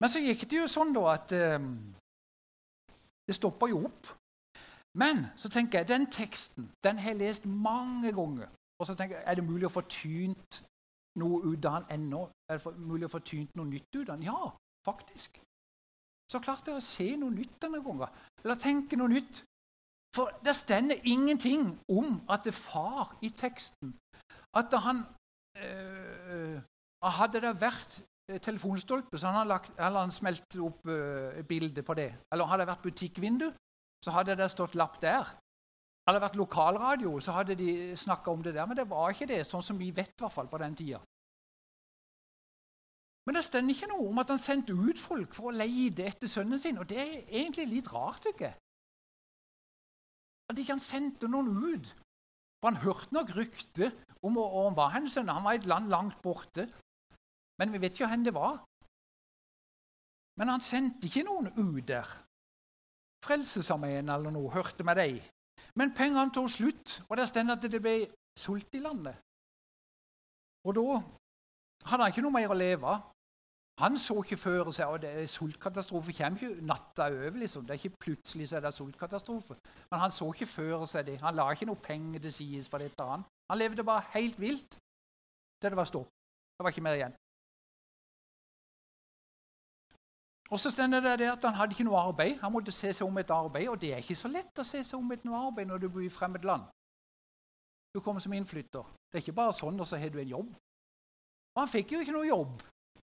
Men 0.00 0.10
så 0.10 0.18
gikk 0.18 0.48
det 0.50 0.58
jo 0.58 0.66
sånn 0.66 0.90
da 0.96 1.04
at 1.12 1.32
eh, 1.36 1.62
det 3.28 3.36
stoppa 3.36 3.68
jo 3.70 3.84
opp. 3.86 4.10
Men 4.98 5.26
så 5.38 5.48
tenker 5.48 5.78
jeg, 5.78 5.88
den 5.88 6.08
teksten 6.10 6.66
den 6.84 6.98
har 6.98 7.14
jeg 7.14 7.20
lest 7.20 7.46
mange 7.46 8.10
ganger. 8.12 8.50
Og 8.82 8.86
så 8.86 8.96
tenker 8.98 9.16
jeg, 9.16 9.24
Er 9.26 9.38
det 9.38 9.44
mulig 9.46 9.68
å 9.68 9.70
få 9.70 9.84
tynt 9.86 10.58
noe 11.22 11.38
ut 11.46 11.66
av 11.70 11.84
den 11.84 12.00
ennå? 12.00 12.24
Er 12.50 12.58
det 12.58 12.72
mulig 12.82 13.06
å 13.06 13.12
få 13.12 13.20
tynt 13.22 13.54
noe 13.54 13.68
nytt 13.70 13.94
ut 13.94 14.08
av 14.08 14.16
den? 14.16 14.26
Ja, 14.26 14.50
faktisk. 14.82 15.38
Så 16.32 16.40
klarte 16.42 16.72
jeg 16.72 16.80
å 16.80 16.84
se 16.86 17.06
noe 17.20 17.30
nytt 17.30 17.60
denne 17.62 17.78
gangen. 17.84 18.10
Eller 18.42 18.58
tenke 18.58 18.98
noe 18.98 19.12
nytt. 19.12 19.44
For 20.16 20.34
det 20.44 20.56
stender 20.58 20.98
ingenting 21.06 21.68
om 21.88 22.18
at 22.28 22.42
det 22.44 22.52
far 22.54 23.14
i 23.24 23.30
teksten 23.30 23.94
At 24.52 24.74
han 24.84 25.06
øh, 25.56 26.58
Hadde 27.02 27.40
det 27.40 27.54
vært 27.60 27.94
eh, 28.28 28.40
telefonstolpe, 28.40 29.18
så 29.18 29.30
hadde 29.32 29.48
lagt, 29.48 29.78
han 29.78 30.12
smelt 30.12 30.58
opp 30.60 30.86
øh, 30.86 31.40
bilde 31.48 31.82
på 31.82 31.94
det. 31.94 32.10
Eller 32.32 32.50
hadde 32.50 32.62
det 32.62 32.68
vært 32.68 32.82
butikkvindu, 32.82 33.48
så 34.04 34.10
hadde 34.14 34.36
det 34.38 34.50
stått 34.50 34.76
lapp 34.78 35.00
der. 35.02 35.32
Hadde 36.02 36.18
det 36.18 36.24
vært 36.24 36.38
lokalradio, 36.40 37.14
så 37.22 37.34
hadde 37.36 37.54
de 37.58 37.96
snakka 37.96 38.32
om 38.32 38.42
det 38.42 38.56
der. 38.56 38.66
Men 38.66 38.78
det 38.78 38.88
var 38.90 39.12
ikke 39.12 39.28
det, 39.30 39.44
sånn 39.46 39.62
som 39.62 39.78
vi 39.78 39.92
vet 39.94 40.16
i 40.16 40.24
hvert 40.24 40.34
fall 40.34 40.50
på 40.50 40.58
den 40.62 40.74
tida. 40.78 40.98
Men 43.22 43.38
det 43.38 43.44
stender 43.46 43.74
ikke 43.74 43.90
noe 43.92 44.08
om 44.10 44.18
at 44.18 44.32
han 44.34 44.42
sendte 44.42 44.74
ut 44.74 44.98
folk 44.98 45.34
for 45.36 45.50
å 45.50 45.54
leide 45.54 46.08
etter 46.08 46.30
sønnen 46.30 46.58
sin. 46.58 46.80
Og 46.82 46.88
det 46.90 46.98
er 46.98 47.12
egentlig 47.42 47.68
litt 47.70 47.90
rart, 47.94 48.26
ikke. 48.32 48.50
At 50.50 50.58
ikke 50.58 50.74
han 50.74 50.82
sendte 50.82 51.30
noen 51.30 51.52
ut. 51.54 51.92
For 52.58 52.72
han 52.72 52.82
hørte 52.82 53.14
nok 53.14 53.30
rykter 53.36 53.94
om 54.26 54.38
om 54.42 54.74
han 54.74 54.78
var 54.78 55.06
sønn. 55.10 55.30
Han 55.30 55.46
var 55.46 55.54
i 55.54 55.62
et 55.62 55.70
land 55.70 55.90
langt 55.90 56.18
borte. 56.22 56.66
Men 57.58 57.72
vi 57.72 57.78
vet 57.82 57.94
ikke 57.94 58.10
hvor 58.10 58.26
det 58.26 58.34
var. 58.34 58.58
Men 60.40 60.48
han 60.48 60.64
sendte 60.64 61.06
ikke 61.06 61.26
noen 61.28 61.52
ut 61.54 61.86
der. 61.86 62.08
Frelsesarmeen 63.22 64.10
eller 64.10 64.34
noe 64.34 64.50
hørte 64.50 64.82
med 64.86 64.98
deg. 64.98 65.22
Men 65.78 65.94
pengene 65.96 66.32
tok 66.34 66.50
slutt, 66.52 66.98
og 67.08 67.16
det 67.16 67.28
står 67.28 67.54
at 67.54 67.64
det 67.72 67.80
ble 67.80 67.96
sult 68.38 68.74
i 68.76 68.82
landet. 68.82 69.16
Og 70.68 70.76
da 70.76 71.00
hadde 71.88 72.04
han 72.04 72.12
ikke 72.12 72.24
noe 72.26 72.36
mer 72.36 72.52
å 72.52 72.58
leve 72.58 72.86
av. 72.86 73.08
Han 73.80 73.96
så 73.98 74.18
ikke 74.20 74.36
før 74.36 74.68
seg 74.76 75.06
at 75.08 75.30
sultkatastrofe 75.32 76.12
kommer 76.14 76.42
ikke 76.42 76.66
natta 76.68 77.08
over. 77.08 77.38
liksom. 77.40 77.64
Det 77.66 77.74
er 77.74 77.80
ikke 77.80 78.02
plutselig 78.04 78.48
så 78.48 78.58
er 78.58 78.66
det 78.66 78.74
sultkatastrofe. 78.76 79.56
Men 79.90 80.00
han 80.00 80.12
så 80.12 80.28
ikke 80.32 80.46
før 80.46 80.84
seg 80.86 81.06
det. 81.06 81.20
Han 81.22 81.34
la 81.34 81.48
ikke 81.50 81.66
noe 81.66 81.80
penger 81.82 82.20
til 82.20 82.32
side 82.32 82.68
for 82.70 82.84
dette. 82.84 83.04
Han. 83.04 83.24
han 83.50 83.58
levde 83.58 83.84
bare 83.84 84.04
helt 84.12 84.40
vilt 84.40 84.78
til 85.60 85.70
det 85.70 85.76
var 85.76 85.88
stopp. 85.88 86.10
Det 86.58 86.64
var 86.64 86.70
ikke 86.74 86.84
mer 86.84 86.98
igjen. 87.00 87.16
Og 90.52 90.60
så 90.60 90.70
stender 90.70 91.16
det 91.16 91.30
at 91.32 91.44
Han 91.44 91.54
hadde 91.54 91.72
ikke 91.72 91.86
noe 91.88 92.00
arbeid. 92.00 92.36
Han 92.42 92.52
måtte 92.52 92.72
se 92.72 92.92
seg 92.92 93.06
om 93.06 93.18
et 93.18 93.30
arbeid. 93.30 93.68
Og 93.68 93.80
det 93.80 93.92
er 93.92 94.02
ikke 94.04 94.18
så 94.20 94.28
lett 94.28 94.58
å 94.60 94.66
se 94.68 94.82
seg 94.84 94.98
om 94.98 95.12
et 95.14 95.24
noe 95.24 95.46
arbeid 95.48 95.70
når 95.70 95.80
du 95.80 95.88
bor 95.88 96.04
i 96.04 96.12
fremmed 96.12 96.44
land. 96.44 96.66
Du 97.94 98.00
kommer 98.00 98.20
som 98.20 98.32
innflytter. 98.32 98.84
Det 99.08 99.18
er 99.18 99.24
ikke 99.24 99.36
bare 99.36 99.56
sånn, 99.56 99.80
og 99.80 99.88
så 99.88 99.96
har 100.00 100.12
du 100.12 100.18
en 100.20 100.28
jobb. 100.28 100.50
Og 101.54 101.60
Han 101.60 101.68
fikk 101.68 101.92
jo 101.92 102.00
ikke 102.00 102.14
noe 102.14 102.28
jobb, 102.28 102.62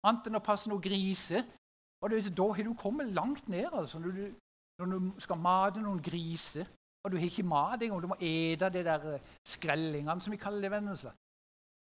annet 0.07 0.27
enn 0.27 0.39
å 0.39 0.43
passe 0.43 0.69
noen 0.71 0.83
griser. 0.83 1.43
Og 2.03 2.11
det, 2.11 2.35
Da 2.35 2.47
har 2.53 2.63
du 2.63 2.73
kommet 2.73 3.13
langt 3.13 3.47
ned. 3.47 3.67
altså, 3.73 3.99
når 3.99 4.11
du, 4.11 4.35
når 4.79 4.85
du 4.91 5.11
skal 5.19 5.37
mate 5.37 5.81
noen 5.81 6.03
griser, 6.03 6.67
og 7.03 7.11
du 7.11 7.17
har 7.17 7.25
ikke 7.25 7.43
mat 7.43 7.81
engang. 7.81 8.01
Du 8.01 8.07
må 8.07 8.19
ete 8.19 8.69
de 8.69 8.83
der 8.83 9.13
eh, 9.13 9.21
skrellingene, 9.47 10.21
som 10.21 10.31
vi 10.31 10.37
kaller 10.37 10.61
det. 10.61 10.71
Vennesla. 10.71 11.11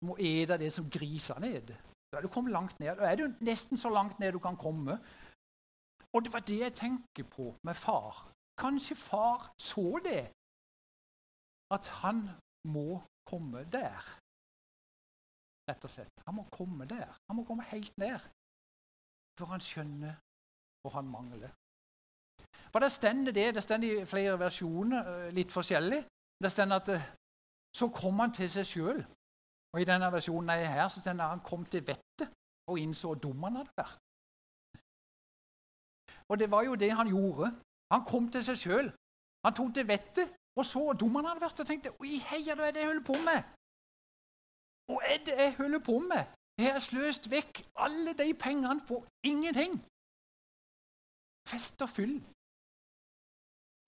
Du 0.00 0.06
må 0.06 0.16
ete 0.18 0.58
det 0.58 0.72
som 0.72 0.90
grisene 0.90 1.50
spiser. 1.54 1.78
Da 2.12 2.18
er 2.18 2.26
du 2.26 2.28
kommet 2.28 2.52
langt 2.52 2.80
ned. 2.80 2.96
Da 2.98 3.06
er 3.08 3.16
du 3.16 3.28
nesten 3.40 3.78
så 3.78 3.88
langt 3.88 4.18
ned 4.20 4.32
du 4.32 4.38
kan 4.42 4.56
komme. 4.56 4.98
Og 6.12 6.24
det 6.24 6.32
var 6.32 6.42
det 6.50 6.58
jeg 6.60 6.74
tenker 6.74 7.24
på 7.36 7.54
med 7.66 7.74
far. 7.74 8.32
Kanskje 8.62 8.96
far 8.96 9.52
så 9.70 9.86
det, 10.04 10.24
at 11.76 11.88
han 12.02 12.18
må 12.74 13.00
komme 13.30 13.64
der. 13.78 14.02
Rett 15.68 15.84
og 15.84 15.90
slett. 15.90 16.24
Han 16.26 16.34
må 16.34 16.44
komme 16.52 16.84
der. 16.84 17.08
Han 17.28 17.36
må 17.36 17.44
komme 17.44 17.64
helt 17.72 17.98
ned. 17.98 18.20
For 19.38 19.46
han 19.54 19.60
skjønner 19.60 20.14
hvor 20.82 20.92
han 20.98 21.08
mangler. 21.08 21.52
For 22.72 22.78
det 22.78 22.92
stender 22.92 23.32
det, 23.32 23.54
det 23.54 23.62
stender 23.62 24.02
i 24.02 24.06
flere 24.06 24.38
versjoner, 24.38 25.08
eh, 25.08 25.32
litt 25.32 25.52
forskjellig. 25.52 26.02
Det 26.42 26.52
stender 26.52 26.76
at 26.76 26.88
eh, 26.88 27.10
så 27.76 27.88
kom 27.88 28.18
han 28.18 28.34
til 28.34 28.50
seg 28.50 28.66
sjøl. 28.68 29.04
Og 29.72 29.80
i 29.80 29.88
denne 29.88 30.10
versjonen 30.12 30.52
jeg 30.52 30.66
er 30.66 30.74
her 30.76 30.88
så 30.92 31.00
stender 31.00 31.32
han 31.32 31.40
kom 31.40 31.64
til 31.64 31.86
vettet 31.86 32.28
og 32.68 32.78
innså 32.78 33.12
hvor 33.12 33.20
dum 33.22 33.46
han 33.46 33.62
hadde 33.62 33.76
vært. 33.78 34.00
Og 36.32 36.38
det 36.40 36.48
var 36.50 36.64
jo 36.64 36.78
det 36.80 36.88
han 36.96 37.10
gjorde. 37.12 37.50
Han 37.92 38.04
kom 38.08 38.30
til 38.32 38.44
seg 38.46 38.60
sjøl. 38.60 38.88
Han 39.44 39.56
tok 39.56 39.74
til 39.76 39.88
vettet 39.88 40.32
og 40.56 40.66
så 40.66 40.82
hvor 40.84 40.92
dum 40.92 41.14
han 41.16 41.24
hadde 41.30 41.40
vært, 41.40 41.60
og 41.60 41.66
tenkte 41.66 41.94
Oi, 42.00 42.18
heia, 42.28 42.56
hva 42.56 42.68
er 42.68 42.74
det 42.76 42.82
jeg 42.82 42.90
holder 42.90 43.06
på 43.08 43.16
med. 43.24 43.48
Hva 44.88 44.98
er 45.08 45.22
det 45.24 45.36
jeg 45.38 45.54
holder 45.56 45.82
på 45.86 45.98
med? 46.10 46.34
Jeg 46.60 46.74
har 46.74 46.84
sløst 46.84 47.30
vekk 47.32 47.62
alle 47.86 48.12
de 48.18 48.28
pengene 48.36 48.84
på 48.88 49.00
ingenting. 49.24 49.78
Fest 51.48 51.82
og 51.82 51.88
fyll. 51.88 52.18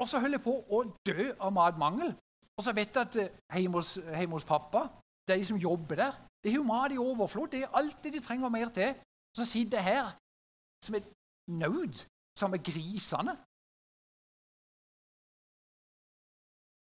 Og 0.01 0.09
så 0.09 0.19
holder 0.19 0.41
jeg 0.41 0.47
på 0.47 0.55
å 0.75 0.81
dø 1.07 1.27
av 1.37 1.53
matmangel. 1.55 2.15
Og 2.57 2.65
så 2.65 2.73
vet 2.73 2.97
jeg 2.97 3.11
at 3.11 3.19
eh, 3.21 3.61
hjemme 3.61 3.83
hos, 3.83 3.99
hos 4.33 4.49
pappa, 4.49 4.87
de 5.29 5.37
som 5.47 5.61
jobber 5.61 6.01
der, 6.01 6.17
det 6.43 6.51
er 6.51 6.57
jo 6.57 6.67
mat 6.67 6.93
i 6.93 6.99
overflod. 7.01 7.53
Det 7.53 7.63
er 7.63 7.77
alltid 7.77 8.17
de 8.17 8.25
trenger 8.25 8.49
mer 8.53 8.73
til. 8.75 8.97
Så 9.37 9.45
sitter 9.45 9.79
jeg 9.79 9.85
her 9.85 10.11
som 10.85 10.97
et 10.97 11.07
naud 11.49 12.05
sammen 12.39 12.59
med 12.59 12.65
grisene. 12.65 13.35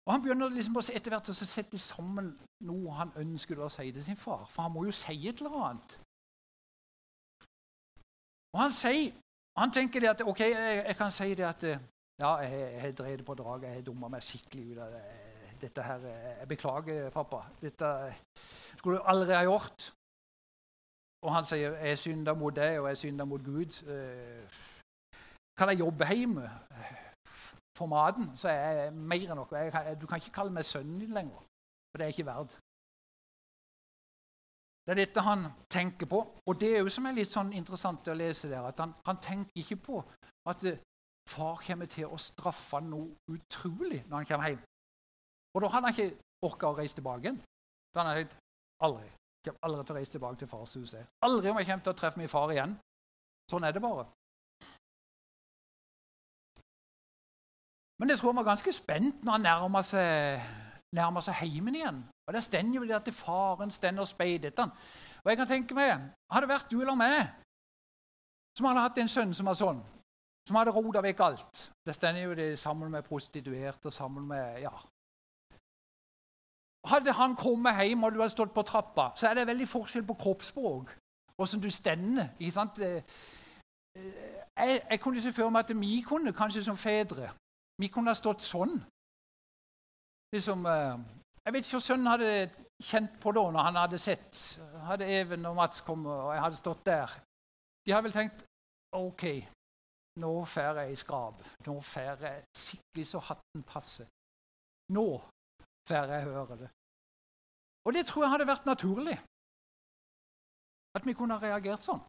Og 0.05 0.13
Han 0.13 0.21
begynner 0.21 0.49
liksom 0.53 0.77
etter 0.77 1.11
hvert 1.11 1.29
å 1.29 1.33
sette 1.33 1.77
sammen 1.81 2.29
noe 2.69 2.93
han 2.93 3.13
ønsker 3.17 3.59
å 3.59 3.69
si 3.73 3.89
til 3.91 4.03
sin 4.05 4.19
far. 4.19 4.45
For 4.49 4.67
han 4.67 4.73
må 4.75 4.85
jo 4.85 4.93
si 4.93 5.15
et 5.27 5.41
eller 5.41 5.55
annet. 5.65 5.97
Og 8.53 8.61
Han 8.61 8.71
sier, 8.71 9.15
han 9.57 9.71
tenker 9.71 10.03
det 10.03 10.09
at 10.13 10.21
ok, 10.21 10.39
jeg, 10.39 10.83
jeg 10.85 10.95
kan 10.95 11.11
si 11.11 11.33
det 11.35 11.47
at 11.47 11.63
ja, 12.21 12.35
jeg 12.37 12.81
har 12.81 12.91
drevet 12.91 13.25
på 13.25 13.33
draget, 13.35 13.73
jeg 13.75 13.85
dumma 13.85 14.07
meg 14.07 14.23
skikkelig 14.23 14.71
ut 14.71 14.83
av 14.85 14.93
det. 14.93 15.03
Dette 15.61 15.83
her, 15.83 16.05
Jeg 16.39 16.47
beklager, 16.47 17.09
pappa. 17.09 17.45
Dette 17.61 18.13
skulle 18.77 18.97
du 18.99 19.03
aldri 19.07 19.33
ha 19.33 19.43
gjort. 19.47 19.93
Og 21.23 21.33
han 21.33 21.47
sier 21.47 21.77
jeg 21.79 21.97
synder 21.97 22.35
mot 22.37 22.55
deg, 22.55 22.79
og 22.79 22.89
jeg 22.91 22.97
synder 22.97 23.25
mot 23.25 23.43
Gud. 23.43 23.79
Kan 25.55 25.71
jeg 25.71 25.79
jobbe 25.79 26.07
hjemme? 26.11 26.49
for 27.77 27.85
maten, 27.85 28.37
så 28.37 28.49
er 28.49 28.71
jeg 28.71 28.93
mer 28.93 29.31
enn 29.31 29.39
noe. 29.39 29.95
Du 29.99 30.07
kan 30.07 30.21
ikke 30.21 30.37
kalle 30.37 30.53
meg 30.55 30.67
sønnen 30.67 31.01
din 31.01 31.15
lenger, 31.15 31.41
for 31.91 31.99
det 31.99 32.05
er 32.05 32.13
ikke 32.13 32.27
verd. 32.29 32.55
Det 34.85 34.93
er 34.93 34.99
dette 35.01 35.23
han 35.25 35.47
tenker 35.69 36.07
på. 36.07 36.21
Og 36.45 36.59
det 36.61 36.75
er 36.75 36.83
jo 36.83 36.91
som 36.93 37.07
er 37.09 37.17
litt 37.17 37.33
sånn 37.33 37.51
interessant 37.57 38.07
å 38.07 38.17
lese 38.17 38.51
der, 38.51 38.67
at 38.69 38.79
han, 38.79 38.93
han 39.07 39.19
tenker 39.21 39.59
ikke 39.59 39.79
på 39.87 40.01
at 40.51 40.63
uh, 40.69 40.77
far 41.29 41.59
kommer 41.65 41.89
til 41.89 42.07
å 42.07 42.21
straffe 42.21 42.79
noe 42.85 43.33
utrolig 43.33 44.03
når 44.05 44.17
han 44.19 44.29
kommer 44.29 44.53
hjem. 44.53 44.63
Og 45.55 45.63
da 45.63 45.71
hadde 45.73 45.89
han 45.89 45.95
ikke 45.95 46.45
orka 46.45 46.69
å 46.69 46.77
reise 46.77 46.99
tilbake 46.99 47.25
igjen. 47.25 47.39
Da 47.91 48.03
hadde 48.03 48.11
han 48.11 48.21
tenkt 48.21 48.37
aldri. 48.85 49.09
Jeg 49.09 49.49
kommer 49.49 49.67
aldri 49.67 49.81
til 49.81 49.95
å 49.95 49.97
reise 49.97 50.15
tilbake 50.15 50.41
til 50.43 50.51
fars 50.51 50.75
hus. 50.77 50.93
Aldri 51.25 51.49
om 51.49 51.59
jeg 51.59 51.71
kommer 51.71 51.87
til 51.87 51.95
å 51.95 51.99
treffe 52.03 52.21
min 52.21 52.29
far 52.29 52.53
igjen. 52.53 52.77
Sånn 53.49 53.65
er 53.65 53.73
det 53.73 53.81
bare. 53.81 54.05
Men 57.99 58.09
jeg 58.09 58.19
tror 58.19 58.33
han 58.33 58.41
var 58.41 58.51
ganske 58.51 58.73
spent 58.73 59.23
når 59.23 59.31
han 59.31 59.45
nærma 59.47 59.81
seg, 59.85 60.43
nærmer 60.95 61.23
seg 61.23 61.39
heimen 61.39 61.75
igjen. 61.75 62.03
Og 62.27 62.33
Der 62.33 62.43
stender 62.43 62.81
jo 62.81 62.87
det 62.87 62.95
at 62.97 63.13
faren 63.13 63.71
stender 63.71 64.01
og 64.01 64.07
speider 64.07 64.51
etter. 64.51 64.69
Og 65.23 65.29
jeg 65.29 65.37
kan 65.37 65.47
tenke 65.47 65.75
meg, 65.77 66.11
Hadde 66.31 66.47
det 66.47 66.53
vært 66.53 66.71
du 66.71 66.81
eller 66.81 66.95
meg 66.95 67.45
som 68.57 68.69
hadde 68.69 68.83
hatt 68.85 68.99
en 69.01 69.11
sønn 69.11 69.33
som 69.35 69.49
var 69.49 69.57
sånn, 69.59 69.81
som 70.47 70.57
hadde 70.59 70.71
rota 70.71 71.01
vekk 71.03 71.21
alt 71.25 71.63
Det 71.85 71.95
stender 71.95 72.23
jo 72.23 72.35
det 72.37 72.49
sammen 72.59 72.91
med 72.91 73.03
prostituerte 73.03 73.89
og 73.89 73.93
sammen 73.93 74.27
med 74.29 74.61
ja. 74.63 74.71
Hadde 76.87 77.15
han 77.17 77.35
kommet 77.35 77.81
hjem 77.81 78.05
og 78.05 78.13
du 78.13 78.21
hadde 78.21 78.31
stått 78.31 78.53
på 78.55 78.63
trappa, 78.63 79.09
så 79.17 79.27
er 79.27 79.39
det 79.39 79.47
veldig 79.49 79.67
forskjell 79.67 80.05
på 80.05 80.15
kroppsspråk. 80.21 80.91
Åssen 81.41 81.61
du 81.61 81.69
stender. 81.73 82.29
ikke 82.39 82.51
sant? 82.53 82.79
Eh, 82.79 83.01
eh, 83.97 84.35
jeg, 84.55 84.81
jeg 84.91 84.99
kunne 85.01 85.21
se 85.21 85.33
for 85.33 85.49
meg 85.49 85.65
at 85.65 85.73
vi 85.79 85.97
kunne, 86.05 86.31
kanskje 86.33 86.63
som 86.63 86.77
fedre 86.77 87.31
vi 87.81 87.89
kunne 87.91 88.13
ha 88.13 88.17
stått 88.17 88.43
sånn. 88.45 88.77
Liksom, 90.35 90.65
eh, 90.65 90.97
jeg 91.45 91.53
vet 91.53 91.65
ikke 91.65 91.77
hva 91.77 91.85
sønnen 91.85 92.11
hadde 92.11 92.31
kjent 92.83 93.19
på 93.21 93.31
da 93.35 93.43
når 93.51 93.67
han 93.67 93.79
hadde 93.79 93.99
sett 94.01 94.39
hadde 94.87 95.07
Even 95.07 95.45
og 95.45 95.55
Mats 95.55 95.81
kommet, 95.85 96.11
og 96.11 96.33
jeg 96.33 96.43
hadde 96.43 96.59
stått 96.59 96.85
der. 96.85 97.11
De 97.85 97.93
hadde 97.93 98.07
vel 98.07 98.15
tenkt 98.15 98.45
OK, 98.95 99.25
nå 100.23 100.31
får 100.47 100.81
jeg 100.81 100.97
skrap. 100.97 101.43
Nå 101.67 101.75
får 101.83 102.23
jeg 102.23 102.43
skikkelig 102.55 103.07
så 103.09 103.21
hatten 103.29 103.63
passer. 103.67 104.07
Nå 104.95 105.05
får 105.89 106.11
jeg 106.13 106.27
høre 106.29 106.57
det. 106.63 106.69
Og 107.85 107.93
det 107.93 108.05
tror 108.07 108.25
jeg 108.25 108.31
hadde 108.31 108.47
vært 108.47 108.65
naturlig. 108.65 109.17
At 110.95 111.05
vi 111.05 111.13
kunne 111.13 111.35
ha 111.35 111.43
reagert 111.43 111.83
sånn. 111.83 112.01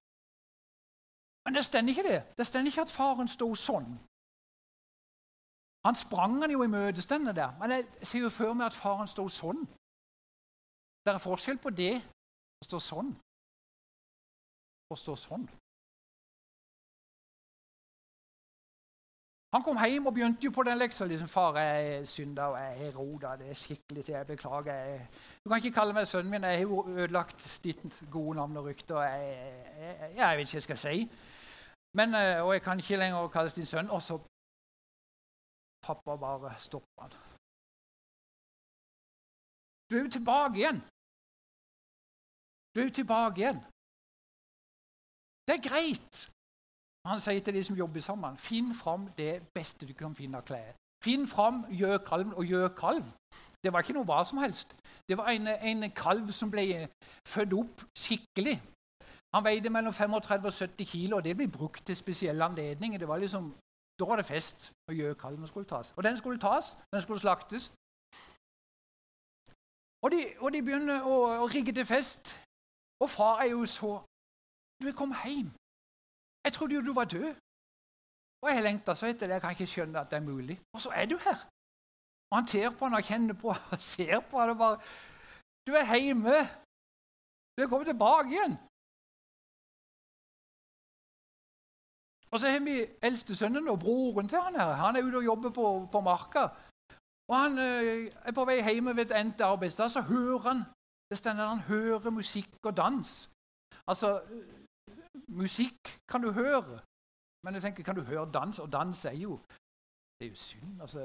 Men 1.46 1.54
det 1.54 1.64
stender 1.66 1.92
ikke 1.92 2.06
det. 2.06 2.20
Det 2.38 2.46
stender 2.46 2.70
ikke 2.70 2.86
at 2.86 2.94
faren 2.94 3.28
sto 3.30 3.50
sånn 3.58 3.90
han 5.86 5.98
sprang 5.98 6.40
han 6.42 6.50
jo 6.50 6.64
i 6.64 6.70
møtestendene 6.70 7.34
der. 7.36 7.52
Men 7.60 7.70
jeg 7.76 7.86
ser 8.02 8.24
jo 8.26 8.32
før 8.32 8.54
meg 8.54 8.70
at 8.70 8.78
faren 8.78 9.10
sto 9.10 9.28
sånn. 9.30 9.62
Det 11.04 11.14
er 11.14 11.22
forskjell 11.22 11.60
på 11.62 11.70
det 11.70 11.94
å 11.96 12.66
stå 12.66 12.80
sånn 12.82 13.12
og 14.90 14.98
stå 14.98 15.14
sånn. 15.18 15.46
Han 19.54 19.62
kom 19.64 19.78
hjem 19.80 20.08
og 20.10 20.14
begynte 20.14 20.44
jo 20.44 20.52
på 20.52 20.62
den 20.66 20.78
leksa. 20.78 21.06
Liksom, 21.06 21.28
'Far, 21.28 21.58
jeg 21.58 21.98
er 21.98 22.04
synder, 22.04 22.42
og 22.42 22.58
jeg 22.58 22.86
er 22.86 22.96
roda. 22.96 23.36
Det 23.36 23.50
er 23.50 23.54
skikkelig 23.54 24.04
til. 24.04 24.14
Jeg 24.14 24.26
beklager. 24.26 24.74
Jeg, 24.74 25.08
du 25.44 25.48
kan 25.48 25.56
ikke 25.56 25.74
kalle 25.78 25.94
meg 25.94 26.06
sønnen 26.06 26.30
min. 26.30 26.44
Jeg 26.44 26.58
har 26.58 26.62
jo 26.62 26.88
ødelagt 26.88 27.60
ditt 27.64 28.04
gode 28.10 28.36
navn 28.36 28.56
og 28.56 28.66
rykte. 28.66 28.96
og 28.96 29.04
jeg, 29.04 29.38
jeg, 29.80 30.12
jeg, 30.16 30.36
vet 30.36 30.40
ikke 30.40 30.50
hva 30.50 30.56
jeg 30.56 30.62
skal 30.62 30.78
si. 30.78 31.10
Men, 31.94 32.14
eh, 32.14 32.42
og 32.46 32.52
jeg 32.52 32.62
kan 32.62 32.78
ikke 32.78 32.96
lenger 32.96 33.28
kalles 33.28 33.54
din 33.54 33.66
sønn. 33.66 33.90
Og 33.90 34.02
så 34.02 34.18
Pappa 35.82 36.16
bare 36.16 36.54
stoppa 36.58 37.02
han. 37.02 37.12
Du 39.90 39.96
er 39.96 40.02
jo 40.04 40.10
tilbake 40.10 40.56
igjen. 40.60 40.80
Du 42.72 42.80
er 42.80 42.84
jo 42.88 42.94
tilbake 43.00 43.40
igjen. 43.40 43.60
Det 45.46 45.54
er 45.56 45.68
greit. 45.68 46.30
Han 47.06 47.20
sier 47.20 47.40
til 47.40 47.54
de 47.54 47.62
som 47.64 47.76
jobber 47.76 48.00
sammen, 48.00 48.36
finn 48.36 48.74
fram 48.74 49.06
det 49.18 49.46
beste 49.54 49.86
du 49.86 49.94
kan 49.94 50.14
finne 50.18 50.40
av 50.40 50.46
klær. 50.48 50.74
Finn 51.04 51.26
fram 51.30 51.62
gjøkalven 51.70 52.34
og 52.34 52.44
gjøkalv. 52.50 53.04
Det 53.62 53.72
var 53.72 53.84
ikke 53.84 53.94
noe 53.94 54.08
hva 54.08 54.24
som 54.26 54.40
helst. 54.42 54.74
Det 55.08 55.18
var 55.18 55.30
en, 55.30 55.46
en 55.46 55.90
kalv 55.94 56.32
som 56.34 56.50
ble 56.50 56.88
født 57.28 57.54
opp 57.54 57.84
skikkelig. 57.98 58.56
Han 59.36 59.44
veide 59.44 59.70
mellom 59.70 59.92
35 59.92 60.46
og 60.50 60.52
70 60.52 60.90
kilo, 60.90 61.16
og 61.16 61.24
det 61.24 61.36
ble 61.36 61.46
brukt 61.50 61.84
til 61.86 61.96
spesielle 61.96 62.44
anledninger. 62.44 62.98
Det 62.98 63.08
var 63.08 63.22
liksom 63.22 63.52
da 63.98 64.04
var 64.04 64.16
det 64.16 64.26
fest, 64.26 64.72
og 64.88 64.94
gjøkalven 64.94 65.46
skulle 65.46 65.68
tas. 65.68 65.94
Og 65.96 66.02
den 66.04 66.16
skulle 66.16 66.40
tas, 66.40 66.78
den 66.92 67.02
skulle 67.02 67.20
slaktes. 67.20 67.72
Og 70.04 70.10
de, 70.12 70.20
og 70.38 70.52
de 70.52 70.62
begynner 70.62 71.06
å, 71.12 71.14
å, 71.42 71.46
rigge 71.54 71.72
til 71.72 71.86
fest. 71.88 72.34
Og 73.02 73.08
far 73.10 73.40
er 73.42 73.50
jo 73.54 73.64
så 73.66 73.92
Du 74.80 74.86
er 74.88 74.92
kommet 74.92 75.22
hjem. 75.24 75.48
Jeg 76.44 76.52
trodde 76.52 76.74
jo 76.74 76.84
du 76.84 76.92
var 76.92 77.08
død. 77.08 77.32
Og 78.42 78.48
jeg 78.50 78.62
lengta 78.62 78.94
så 78.94 79.08
etter 79.08 79.26
det. 79.26 79.38
Jeg 79.38 79.42
kan 79.42 79.54
ikke 79.56 79.72
skjønne 79.72 80.00
at 80.00 80.10
det 80.10 80.18
er 80.18 80.26
mulig. 80.26 80.56
Og 80.76 80.80
så 80.84 80.92
er 80.92 81.08
du 81.08 81.16
her. 81.16 81.40
Og 82.30 82.36
han 82.38 82.46
ter 82.46 82.70
på 82.70 82.84
han 82.84 82.98
og 82.98 83.08
kjenner 83.08 83.34
på 83.40 83.48
og 83.72 83.80
ser 83.80 84.20
på 84.30 84.40
han 84.40 84.52
og 84.52 84.58
bare 84.60 84.78
Du 85.66 85.72
er 85.72 85.96
hjemme. 85.96 86.36
Du 87.56 87.62
er 87.64 87.70
kommet 87.72 87.88
tilbake 87.88 88.28
igjen. 88.36 88.58
Og 92.36 92.40
så 92.40 92.50
har 92.52 92.60
vi 92.60 92.84
eldstesønnen 93.02 93.68
og 93.72 93.78
broren 93.80 94.28
til 94.28 94.42
han 94.44 94.58
her. 94.60 94.72
Han 94.76 94.96
er 94.96 95.04
ute 95.06 95.16
og 95.22 95.24
jobber 95.24 95.50
på, 95.58 95.88
på 95.92 96.00
marka. 96.00 96.42
Og 97.28 97.36
Han 97.36 97.58
øh, 97.58 98.12
er 98.28 98.32
på 98.32 98.44
vei 98.44 98.58
hjem 98.60 98.90
ved 98.96 99.04
et 99.10 99.14
endt 99.20 99.40
arbeidssted, 99.40 99.88
så 99.88 100.00
hører 100.00 100.38
han 100.38 100.58
det 101.10 101.18
stender 101.18 101.48
han 101.48 101.60
hører 101.60 102.10
musikk 102.10 102.66
og 102.68 102.76
dans. 102.76 103.30
Altså, 103.86 104.22
musikk 105.28 105.80
kan 106.08 106.20
du 106.22 106.30
høre, 106.32 106.80
men 107.44 107.54
jeg 107.54 107.62
tenker, 107.62 107.82
kan 107.82 107.96
du 107.96 108.02
høre 108.02 108.32
dans? 108.32 108.58
Og 108.58 108.72
dans 108.72 109.04
er 109.04 109.12
jo 109.12 109.40
Det 110.18 110.26
er 110.26 110.30
jo 110.30 110.34
synd, 110.34 110.80
altså 110.80 111.00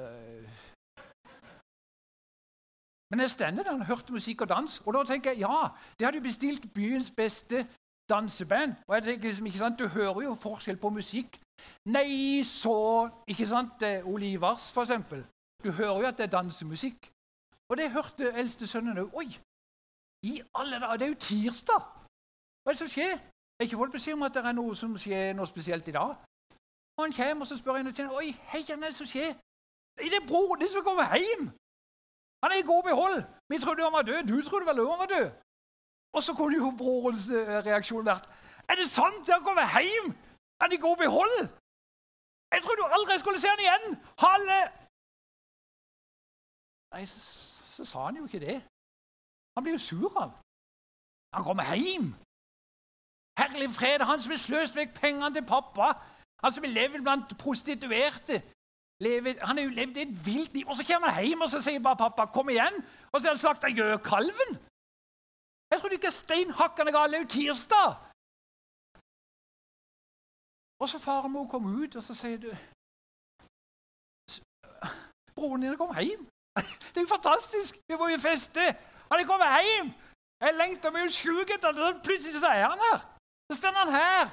Men 3.09 3.19
jeg 3.19 3.29
stender 3.29 3.63
der 3.63 3.71
han 3.71 3.85
hørte 3.85 4.11
musikk 4.11 4.41
og 4.41 4.49
dans, 4.49 4.81
og 4.81 4.93
da 4.93 5.03
tenker 5.03 5.31
jeg 5.31 5.39
ja, 5.39 5.67
de 5.99 6.05
hadde 6.05 6.21
bestilt 6.21 6.73
byens 6.73 7.11
beste 7.11 7.67
danseband. 8.09 8.75
Og 8.87 8.95
jeg 8.95 9.03
tenker 9.03 9.27
liksom, 9.27 9.45
ikke 9.45 9.57
sant, 9.57 9.79
Du 9.79 9.87
hører 9.87 10.21
jo 10.21 10.33
forskjell 10.35 10.77
på 10.77 10.89
musikk. 10.89 11.39
Nei, 11.85 12.43
så 12.43 13.09
ikke 13.27 13.47
sant, 13.47 13.83
Olivers, 14.03 14.71
for 14.71 14.81
eksempel. 14.81 15.25
Du 15.63 15.71
hører 15.71 15.99
jo 15.99 16.07
at 16.07 16.17
det 16.17 16.23
er 16.25 16.37
dansemusikk. 16.37 17.11
Og 17.69 17.77
det 17.77 17.91
hørte 17.91 18.33
eldste 18.35 18.67
sønnen 18.67 18.97
òg. 18.97 19.13
Oi! 19.15 19.29
I 20.23 20.41
alle 20.55 20.79
dager! 20.79 20.97
Det 20.97 21.05
er 21.05 21.13
jo 21.13 21.19
tirsdag! 21.19 21.81
Hva 22.61 22.69
er 22.69 22.75
det 22.75 22.81
som 22.81 22.87
skjer? 22.87 23.13
Jeg 23.13 23.59
har 23.59 23.69
ikke 23.69 23.77
fått 23.77 23.95
beskjed 23.95 24.17
om 24.17 24.25
at 24.27 24.33
det 24.35 24.43
er 24.45 24.57
noe 24.57 24.75
som 24.75 24.97
skjer 24.97 25.33
noe 25.37 25.47
spesielt 25.49 25.87
i 25.87 25.95
dag. 25.95 26.11
Og 26.97 27.05
Han 27.05 27.13
kommer 27.13 27.45
og 27.45 27.47
så 27.47 27.57
spør 27.57 27.79
en 27.79 27.93
til 27.93 28.09
Oi, 28.09 28.33
hei, 28.51 28.61
hva 28.65 28.75
er 28.75 28.83
det 28.85 28.95
som 28.95 29.09
skjer? 29.09 29.33
Det 29.97 30.13
er 30.17 30.27
broren 30.27 30.61
din 30.61 30.69
som 30.73 30.83
kommer 30.83 31.15
hjem! 31.17 31.47
Han 32.43 32.51
er 32.51 32.59
i 32.61 32.69
god 32.71 32.83
behold! 32.89 33.23
Vi 33.49 33.57
trodde 33.63 33.83
han 33.83 33.93
var 33.93 34.05
død. 34.09 34.21
Du 34.27 34.41
trodde 34.41 34.65
vel 34.65 34.83
òg 34.83 34.91
han 34.93 35.03
var 35.03 35.11
død? 35.15 35.27
Og 36.13 36.23
så 36.23 36.33
kunne 36.33 36.57
jo 36.57 36.73
brorens 36.77 37.29
eh, 37.29 37.57
reaksjon 37.67 38.05
vært 38.05 38.27
Er 38.69 38.75
det 38.79 38.87
sant? 38.91 39.29
Han 39.31 39.43
kommer 39.43 39.67
hjem! 39.79 40.11
Er 40.59 40.63
han 40.67 40.73
i 40.75 40.83
god 40.85 40.97
behold? 40.97 41.37
Jeg 42.53 42.61
trodde 42.63 42.81
du 42.81 42.87
aldri 42.97 43.19
skulle 43.19 43.39
se 43.39 43.47
han 43.53 43.63
igjen! 43.65 43.97
Halle! 44.23 44.59
Nei, 46.93 47.05
så, 47.05 47.19
så, 47.75 47.85
sa 47.85 48.05
han 48.05 48.17
jo 48.19 48.25
ikke 48.27 48.45
det. 48.45 48.57
Han 49.55 49.63
blir 49.63 49.77
jo 49.77 49.83
sur, 49.89 50.09
han. 50.19 50.31
Han 51.35 51.43
kommer 51.47 51.75
hjem! 51.75 52.11
Herlig 53.39 53.69
fred, 53.71 54.03
han 54.05 54.19
som 54.19 54.33
har 54.35 54.41
sløst 54.41 54.75
vekk 54.75 54.97
pengene 54.99 55.31
til 55.33 55.45
pappa. 55.47 55.93
Han 56.43 56.51
som 56.51 56.67
har 56.67 56.75
levd 56.75 57.05
blant 57.05 57.37
prostituerte. 57.39 58.41
Levet, 59.01 59.39
han 59.47 59.57
har 59.57 59.63
jo 59.63 59.77
levd 59.79 59.97
et 59.97 60.11
vilt 60.25 60.53
liv. 60.53 60.67
Og 60.67 60.75
så 60.75 60.85
kommer 60.87 61.15
han 61.15 61.25
hjem 61.25 61.45
og 61.45 61.49
så 61.49 61.61
sier 61.63 61.79
bare 61.79 62.03
pappa 62.03 62.25
'kom 62.25 62.49
igjen'. 62.49 62.83
Og 63.11 63.15
så 63.19 63.27
har 63.27 63.33
han 63.35 63.43
slakta 63.43 63.67
gjøkalven. 63.67 64.51
Jeg 65.71 65.79
trodde 65.79 65.95
ikke 65.95 66.11
steinhakkende. 66.11 66.91
Det 66.91 67.15
er 67.15 67.19
jo 67.19 67.27
tirsdag! 67.27 67.89
Og 70.81 70.89
så 70.89 70.99
farmor 70.99 71.47
kom 71.47 71.65
ut, 71.65 71.95
og 71.95 72.03
så 72.03 72.13
sier 72.15 72.37
du 72.41 72.51
Broren 75.35 75.61
din 75.61 75.77
kom 75.77 75.93
hjem. 75.95 76.23
Det 76.91 76.97
er 76.97 77.05
jo 77.05 77.15
fantastisk! 77.17 77.77
Vi 77.87 77.95
må 77.95 78.07
jo 78.07 78.17
feste! 78.17 78.65
Han 79.11 79.19
er 79.19 79.27
kommet 79.29 79.47
hjem! 79.65 79.93
Jeg 80.41 80.57
lengter 80.57 80.91
meg 80.91 81.05
jo 81.05 81.13
sjuk 81.13 81.53
etter 81.53 81.75
det. 81.77 81.89
Plutselig 82.05 82.41
så 82.41 82.49
er 82.49 82.65
han 82.65 82.81
her. 82.81 83.03
Så 83.51 83.57
står 83.59 83.77
han 83.77 83.93
her. 83.93 84.31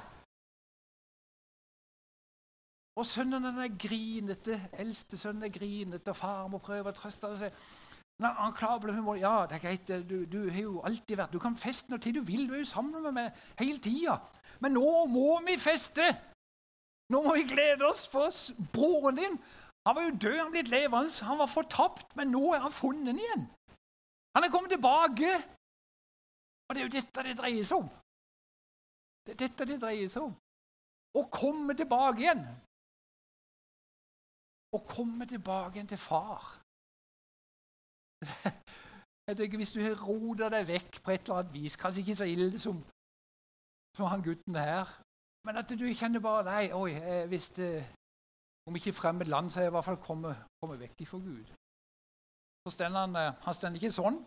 Og 2.99 3.05
sønnen 3.05 3.45
er 3.45 3.77
grinete. 3.85 4.57
Eldste 4.73 5.17
sønnen 5.17 5.45
er 5.45 5.53
grinete, 5.53 6.09
og 6.09 6.17
faren 6.17 6.51
må 6.51 6.59
prøve 6.63 6.89
å 6.89 6.97
trøste 6.97 7.29
seg. 7.43 7.61
Nei, 8.19 8.31
han 8.35 8.55
klarer 8.55 8.91
humor. 8.91 9.15
Ja, 9.15 9.45
det 9.47 9.59
er 9.59 9.63
greit. 9.63 9.91
Du, 10.09 10.25
du 10.27 10.49
har 10.51 10.59
jo 10.61 10.81
alltid 10.83 11.15
vært 11.15 11.33
Du 11.33 11.39
kan 11.39 11.55
feste 11.57 11.91
når 11.91 12.01
tid 12.03 12.17
du 12.19 12.25
vil. 12.27 12.47
Du 12.49 12.53
er 12.57 12.65
jo 12.65 12.67
sammen 12.67 13.03
med 13.03 13.15
meg 13.15 13.45
hele 13.61 13.79
tida. 13.79 14.17
Men 14.59 14.75
nå 14.75 15.05
må 15.07 15.39
vi 15.47 15.55
feste! 15.59 16.09
Nå 17.09 17.23
må 17.25 17.33
vi 17.39 17.47
glede 17.49 17.87
oss 17.87 18.03
for 18.11 18.29
broren 18.75 19.17
din. 19.17 19.39
Han 19.87 19.95
var 19.95 20.03
jo 20.03 20.17
død, 20.21 20.35
han 20.37 20.51
blitt 20.51 20.69
levende. 20.69 21.25
Han 21.25 21.39
var 21.39 21.49
fortapt, 21.49 22.11
men 22.19 22.29
nå 22.35 22.43
er 22.53 22.61
han 22.61 22.75
funnet 22.75 23.17
igjen. 23.17 23.47
Han 24.35 24.45
er 24.45 24.51
kommet 24.53 24.75
tilbake. 24.75 25.31
Og 26.67 26.75
det 26.75 26.83
er 26.83 26.85
jo 26.85 26.93
dette 26.99 27.25
det 27.25 27.37
dreier 27.39 27.65
seg 27.65 27.81
om. 27.81 27.89
Det 29.25 29.33
er 29.33 29.41
dette 29.47 29.65
det 29.71 29.79
dreier 29.81 30.11
seg 30.11 30.27
om. 30.27 30.35
Å 31.17 31.23
komme 31.33 31.73
tilbake 31.73 32.21
igjen. 32.21 32.43
Å 34.75 34.83
komme 34.85 35.25
tilbake 35.25 35.79
igjen 35.79 35.89
til 35.89 36.01
far. 36.03 36.58
Jeg 39.29 39.37
tenker 39.37 39.61
Hvis 39.61 39.71
du 39.75 39.81
har 39.83 39.99
rota 40.01 40.49
deg 40.49 40.67
vekk 40.67 41.03
på 41.05 41.13
et 41.13 41.27
eller 41.27 41.43
annet 41.43 41.53
vis, 41.53 41.77
kanskje 41.77 42.01
ikke 42.01 42.17
så 42.17 42.25
ille 42.25 42.59
som, 42.59 42.79
som 43.97 44.09
han 44.09 44.23
gutten 44.25 44.57
her, 44.57 44.89
men 45.45 45.61
at 45.61 45.69
du 45.69 45.85
kjenner 45.93 46.23
bare 46.23 46.47
Nei, 46.47 46.65
oi, 46.73 47.25
hvis 47.29 47.49
det, 47.57 47.69
om 48.67 48.75
ikke 48.75 48.93
fremmed 48.93 49.29
land, 49.29 49.51
så 49.51 49.59
har 49.59 49.67
jeg 49.67 49.71
i 49.73 49.77
hvert 49.77 49.85
fall 49.85 50.01
kommet, 50.03 50.41
kommet 50.61 50.81
vekk 50.81 51.05
ifra 51.05 51.17
Gud. 51.17 51.53
Så 52.67 52.73
stender 52.75 52.99
han, 53.05 53.15
eh, 53.15 53.37
han 53.45 53.53
stender 53.53 53.79
ikke 53.79 53.95
sånn, 53.95 54.17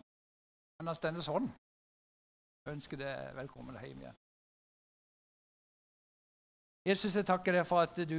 men 0.78 0.90
han 0.90 0.98
stender 0.98 1.26
sånn. 1.26 1.50
Jeg 2.62 2.78
ønsker 2.78 3.02
deg 3.02 3.36
velkommen 3.36 3.78
hjem 3.82 4.04
igjen. 4.04 4.18
Jesus, 6.86 7.14
jeg 7.14 7.26
takker 7.26 7.58
deg 7.58 7.66
for 7.66 7.84
at 7.86 7.98
du 8.08 8.18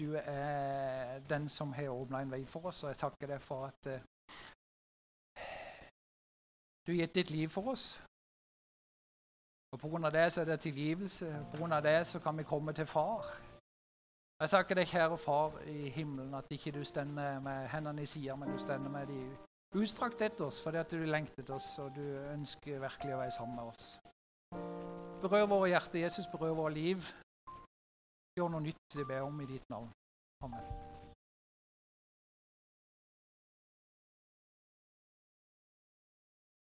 Du 0.00 0.14
er 0.16 1.18
den 1.28 1.48
som 1.48 1.72
har 1.76 1.92
åpna 1.92 2.22
en 2.22 2.32
vei 2.32 2.44
for 2.48 2.70
oss, 2.70 2.84
og 2.84 2.92
jeg 2.92 3.00
takker 3.02 3.34
deg 3.34 3.42
for 3.44 3.68
at 3.68 3.90
uh, 3.92 4.00
du 6.86 6.92
har 6.92 7.02
gitt 7.02 7.14
ditt 7.14 7.30
liv 7.30 7.48
for 7.52 7.74
oss. 7.74 8.00
Og 9.72 9.78
Pga. 9.80 10.10
det 10.10 10.32
så 10.32 10.40
er 10.40 10.44
det 10.44 10.60
tilgivelse. 10.60 11.46
Pga. 11.52 11.80
det 11.80 12.06
så 12.06 12.18
kan 12.18 12.38
vi 12.38 12.42
komme 12.42 12.72
til 12.72 12.86
Far. 12.86 13.28
Jeg 14.40 14.50
takker 14.50 14.74
deg, 14.74 14.88
kjære 14.88 15.18
Far 15.18 15.60
i 15.68 15.88
himmelen, 15.88 16.34
at 16.34 16.50
ikke 16.50 16.72
du 16.72 16.84
stender 16.84 17.40
med 17.40 17.68
hendene 17.68 18.02
i 18.02 18.06
sida, 18.06 18.36
men 18.36 18.50
du 18.50 18.58
stender 18.58 18.90
med 18.90 19.06
de 19.06 19.36
utstrakt 19.78 20.22
etter 20.22 20.44
oss 20.44 20.62
fordi 20.62 20.80
at 20.80 20.90
du 20.90 20.96
lengtet 20.96 21.50
oss, 21.50 21.78
og 21.78 21.92
du 21.94 22.02
ønsker 22.32 22.80
virkelig 22.80 23.14
å 23.14 23.20
være 23.20 23.36
sammen 23.36 23.56
med 23.56 23.64
oss. 23.64 24.00
Berør 25.20 25.46
våre 25.46 25.68
hjerter, 25.68 26.00
Jesus, 26.00 26.26
berør 26.32 26.56
våre 26.64 26.72
liv. 26.74 27.12
Gjør 28.38 28.48
noe 28.52 28.62
nytt, 28.62 28.82
det 28.94 29.06
ber 29.06 29.26
om 29.26 29.40
i 29.42 29.46
ditt 29.50 29.66
navn. 29.72 29.90
Amen. 30.46 30.99